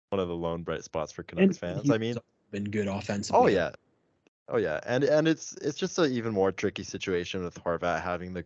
[0.10, 1.90] one of the lone bright spots for And Canucks fans.
[1.90, 2.18] I mean,
[2.52, 3.42] been good offensively.
[3.42, 3.72] oh yeah,
[4.50, 8.34] oh yeah, and and it's it's just an even more tricky situation with Horvat having
[8.34, 8.46] the,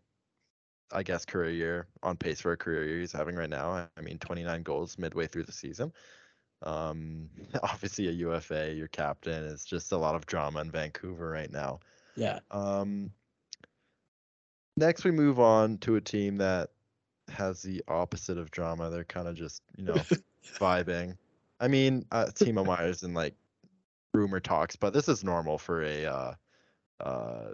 [0.91, 3.87] I guess, career year on pace for a career year he's having right now.
[3.97, 5.91] I mean, 29 goals midway through the season.
[6.63, 7.29] Um,
[7.63, 9.45] obviously a UFA, your captain.
[9.45, 11.79] It's just a lot of drama in Vancouver right now.
[12.15, 12.39] Yeah.
[12.51, 13.11] Um,
[14.77, 16.69] next, we move on to a team that
[17.29, 18.89] has the opposite of drama.
[18.89, 19.93] They're kind of just, you know,
[20.59, 21.17] vibing.
[21.59, 23.33] I mean, uh, Timo Meier's in like
[24.13, 26.33] rumor talks, but this is normal for a uh,
[26.99, 27.47] uh,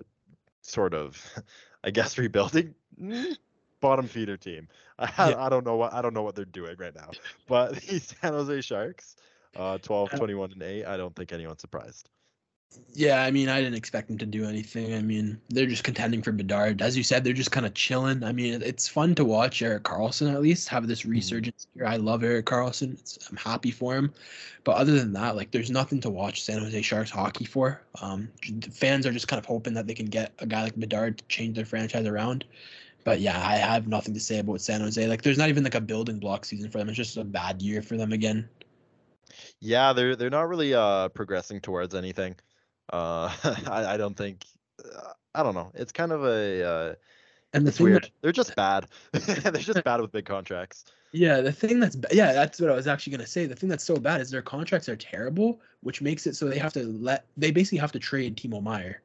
[0.61, 1.23] sort of,
[1.83, 2.75] I guess, rebuilding
[3.81, 4.67] bottom feeder team.
[4.99, 5.43] I, Yeah.
[5.43, 7.09] I don't know what I don't know what they're doing right now,
[7.47, 9.15] but the San Jose Sharks,
[9.55, 10.85] uh, 12, Uh, 21, and 8.
[10.85, 12.09] I don't think anyone's surprised.
[12.93, 14.93] Yeah, I mean, I didn't expect them to do anything.
[14.93, 16.81] I mean, they're just contending for Bedard.
[16.81, 18.21] As you said, they're just kind of chilling.
[18.21, 21.85] I mean, it's fun to watch Erik Karlsson at least have this resurgence here.
[21.85, 22.93] I love Erik Karlsson.
[22.93, 24.13] It's, I'm happy for him.
[24.65, 27.81] But other than that, like, there's nothing to watch San Jose Sharks hockey for.
[28.01, 30.77] Um, the fans are just kind of hoping that they can get a guy like
[30.77, 32.43] Bedard to change their franchise around.
[33.05, 35.07] But yeah, I have nothing to say about San Jose.
[35.07, 36.89] Like, there's not even like a building block season for them.
[36.89, 38.49] It's just a bad year for them again.
[39.61, 42.35] Yeah, they're they're not really uh progressing towards anything.
[42.91, 43.31] Uh,
[43.67, 44.45] I I don't think.
[44.83, 45.71] Uh, I don't know.
[45.75, 46.63] It's kind of a.
[46.63, 46.95] Uh,
[47.53, 48.03] And the weird.
[48.03, 48.87] that They're just bad.
[49.11, 50.85] they're just bad with big contracts.
[51.13, 53.45] Yeah, the thing that's yeah, that's what I was actually gonna say.
[53.45, 56.57] The thing that's so bad is their contracts are terrible, which makes it so they
[56.57, 59.01] have to let they basically have to trade Timo Meier.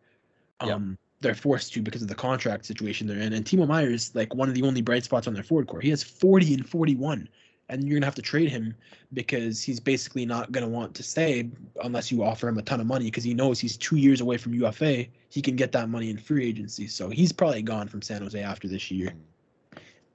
[0.60, 3.32] Um, they're forced to because of the contract situation they're in.
[3.32, 5.80] And Timo Meier is like one of the only bright spots on their forward core.
[5.80, 7.28] He has 40 and 41,
[7.68, 8.74] and you're gonna have to trade him
[9.12, 11.48] because he's basically not gonna want to stay
[11.82, 14.36] unless you offer him a ton of money because he knows he's two years away
[14.36, 15.06] from UFA.
[15.28, 18.40] He can get that money in free agency, so he's probably gone from San Jose
[18.40, 19.12] after this year.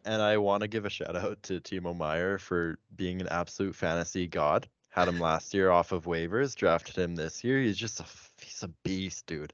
[0.06, 3.76] And I want to give a shout out to Timo Meier for being an absolute
[3.76, 4.68] fantasy god.
[4.90, 7.62] Had him last year off of waivers, drafted him this year.
[7.62, 8.06] He's just a
[8.44, 9.54] he's a beast, dude.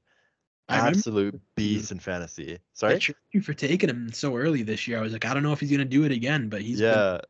[0.70, 2.54] Absolute beast in fantasy.
[2.54, 2.98] I Sorry.
[2.98, 4.98] tricked you for taking him so early this year.
[4.98, 6.92] I was like, I don't know if he's gonna do it again, but he's been-
[6.92, 7.20] yeah.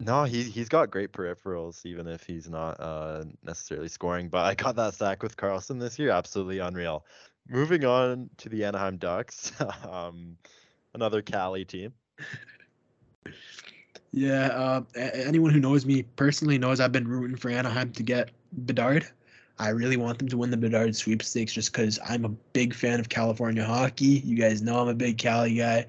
[0.00, 4.28] No, he he's got great peripherals, even if he's not uh, necessarily scoring.
[4.28, 7.04] But I got that sack with Karlsson this year, absolutely unreal.
[7.48, 9.52] Moving on to the Anaheim Ducks,
[9.90, 10.36] um,
[10.94, 11.92] another Cali team.
[14.12, 14.46] yeah.
[14.46, 19.06] Uh, anyone who knows me personally knows I've been rooting for Anaheim to get Bedard.
[19.58, 22.98] I really want them to win the Bedard sweepstakes just because I'm a big fan
[22.98, 24.20] of California hockey.
[24.24, 25.86] You guys know I'm a big Cali guy.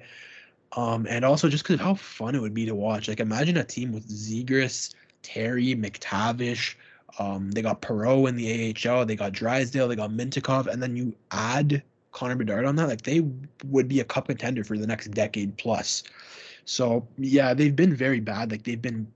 [0.76, 3.08] Um, and also just because of how fun it would be to watch.
[3.08, 6.74] Like imagine a team with Zegras, Terry, McTavish.
[7.18, 9.06] Um, they got Perreault in the AHL.
[9.06, 9.88] They got Drysdale.
[9.88, 12.88] They got Mintyukov, and then you add Connor Bedard on that.
[12.88, 13.22] Like they
[13.64, 16.02] would be a cup contender for the next decade plus.
[16.66, 18.50] So yeah, they've been very bad.
[18.50, 19.06] Like they've been,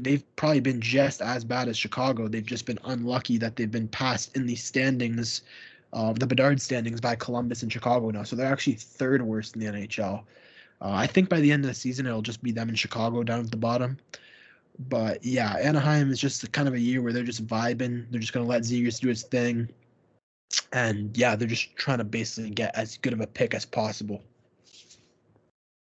[0.00, 2.26] they've probably been just as bad as Chicago.
[2.26, 5.42] They've just been unlucky that they've been passed in the standings,
[5.92, 8.24] uh, the Bedard standings by Columbus and Chicago now.
[8.24, 10.24] So they're actually third worst in the NHL.
[10.80, 13.22] Uh, I think by the end of the season, it'll just be them in Chicago
[13.22, 13.98] down at the bottom.
[14.78, 18.06] But yeah, Anaheim is just kind of a year where they're just vibing.
[18.10, 19.68] They're just going to let Zegras do his thing.
[20.72, 24.22] And yeah, they're just trying to basically get as good of a pick as possible.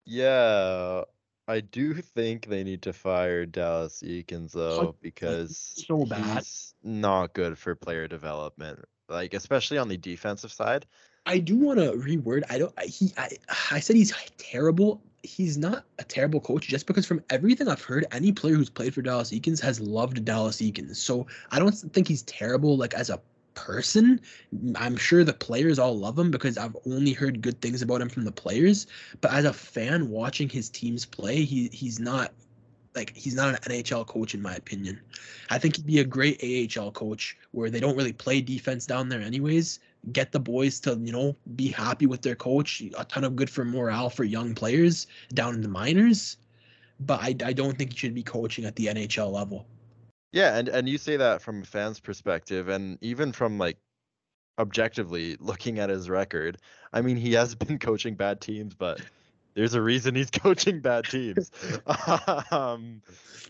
[0.05, 1.03] Yeah,
[1.47, 6.37] I do think they need to fire Dallas Eakins though because so bad.
[6.37, 8.85] he's not good for player development.
[9.09, 10.85] Like especially on the defensive side.
[11.25, 12.43] I do want to reword.
[12.49, 12.73] I don't.
[12.77, 13.13] I, he.
[13.17, 13.29] I.
[13.71, 15.01] I said he's terrible.
[15.23, 18.93] He's not a terrible coach just because from everything I've heard, any player who's played
[18.93, 20.97] for Dallas Eakins has loved Dallas Eakins.
[20.97, 23.19] So I don't think he's terrible like as a
[23.55, 24.21] person.
[24.75, 28.09] I'm sure the players all love him because I've only heard good things about him
[28.09, 28.85] from the players.
[29.21, 32.31] But as a fan watching his teams play, he he's not
[32.95, 35.01] like he's not an NHL coach in my opinion.
[35.49, 39.09] I think he'd be a great AHL coach where they don't really play defense down
[39.09, 39.79] there anyways.
[40.11, 42.81] Get the boys to, you know, be happy with their coach.
[42.97, 46.37] A ton of good for morale for young players down in the minors.
[46.99, 49.65] But I, I don't think he should be coaching at the NHL level.
[50.31, 53.77] Yeah, and and you say that from a fan's perspective, and even from like
[54.59, 56.57] objectively looking at his record.
[56.93, 59.01] I mean, he has been coaching bad teams, but
[59.53, 61.51] there's a reason he's coaching bad teams.
[62.51, 63.01] um,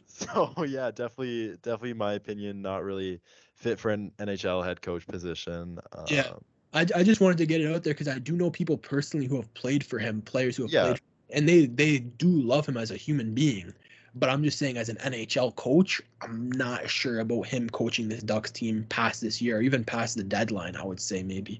[0.08, 3.22] so yeah, definitely, definitely, my opinion, not really
[3.66, 5.80] fit for an NHL head coach position.
[5.94, 6.34] Um, yeah,
[6.74, 9.26] I, I just wanted to get it out there because I do know people personally
[9.26, 10.84] who have played for him, players who have yeah.
[10.84, 11.02] played,
[11.32, 13.74] and they they do love him as a human being.
[14.14, 18.22] But I'm just saying, as an NHL coach, I'm not sure about him coaching this
[18.22, 20.76] Ducks team past this year, or even past the deadline.
[20.76, 21.60] I would say maybe.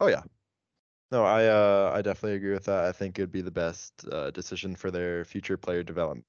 [0.00, 0.22] Oh yeah,
[1.12, 2.84] no, I uh, I definitely agree with that.
[2.84, 6.26] I think it'd be the best uh, decision for their future player development.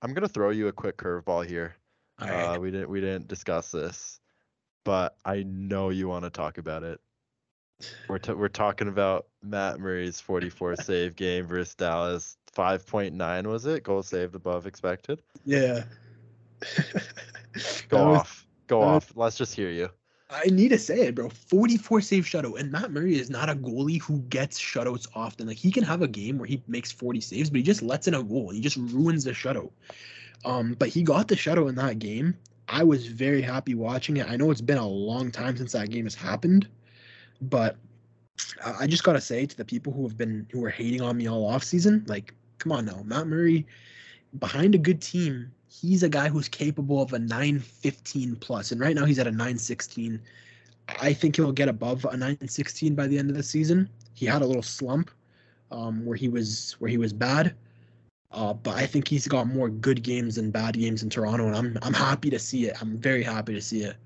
[0.00, 1.76] I'm gonna throw you a quick curveball here.
[2.20, 4.20] Uh, we didn't we didn't discuss this,
[4.84, 7.00] but I know you want to talk about it.
[8.08, 12.36] We're t- we're talking about Matt Murray's 44 save game versus Dallas.
[12.54, 13.84] 5.9 was it?
[13.84, 15.22] Goal saved above expected.
[15.44, 15.84] Yeah.
[17.88, 18.46] Go off.
[18.66, 19.12] Go off.
[19.14, 19.88] Let's just hear you.
[20.32, 21.28] I need to say it, bro.
[21.28, 22.58] 44 save shutout.
[22.58, 25.48] And Matt Murray is not a goalie who gets shutouts often.
[25.48, 28.06] Like he can have a game where he makes 40 saves, but he just lets
[28.06, 28.50] in a goal.
[28.50, 29.72] He just ruins the shutout.
[30.44, 32.36] Um, but he got the shutout in that game.
[32.68, 34.30] I was very happy watching it.
[34.30, 36.68] I know it's been a long time since that game has happened,
[37.42, 37.76] but
[38.64, 41.26] I just gotta say to the people who have been who are hating on me
[41.26, 43.66] all off season, like, come on now, Matt Murray
[44.38, 48.94] behind a good team he's a guy who's capable of a 915 plus and right
[48.94, 50.20] now he's at a 916
[51.00, 54.42] i think he'll get above a 916 by the end of the season he had
[54.42, 55.10] a little slump
[55.72, 57.54] um, where he was where he was bad
[58.32, 61.56] uh, but i think he's got more good games than bad games in toronto and
[61.56, 63.96] i'm i'm happy to see it i'm very happy to see it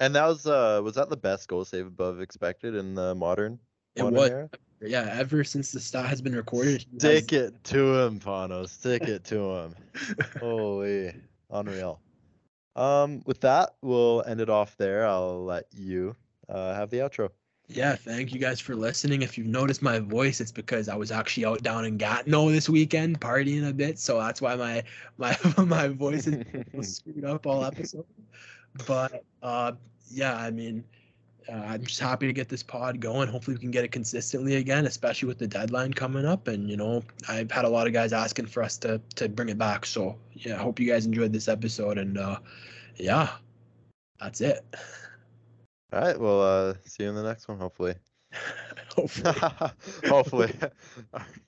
[0.00, 3.58] and that was uh was that the best goal save above expected in the modern,
[3.96, 4.50] modern was era?
[4.86, 6.84] yeah, ever since the stat has been recorded.
[6.98, 7.42] Stick has...
[7.42, 8.68] it to him, Pano.
[8.68, 9.74] Stick it to him.
[10.40, 11.14] Holy,
[11.50, 12.00] unreal.
[12.76, 15.06] Um, with that, we'll end it off there.
[15.06, 16.16] I'll let you
[16.48, 17.30] uh, have the outro.
[17.68, 19.22] Yeah, thank you guys for listening.
[19.22, 22.68] If you've noticed my voice, it's because I was actually out down in Gatineau this
[22.68, 24.82] weekend partying a bit, so that's why my
[25.16, 28.04] my my voice is screwed up all episode.
[28.86, 29.72] But uh,
[30.10, 30.84] yeah, I mean,
[31.48, 33.28] uh, I'm just happy to get this pod going.
[33.28, 36.48] Hopefully, we can get it consistently again, especially with the deadline coming up.
[36.48, 39.48] And you know, I've had a lot of guys asking for us to to bring
[39.48, 39.86] it back.
[39.86, 41.96] So yeah, I hope you guys enjoyed this episode.
[41.96, 42.40] And uh,
[42.96, 43.30] yeah,
[44.20, 44.64] that's it.
[45.94, 46.18] All right.
[46.18, 47.58] Well, uh, see you in the next one.
[47.58, 47.94] Hopefully.
[48.96, 49.34] hopefully.
[50.08, 50.52] hopefully.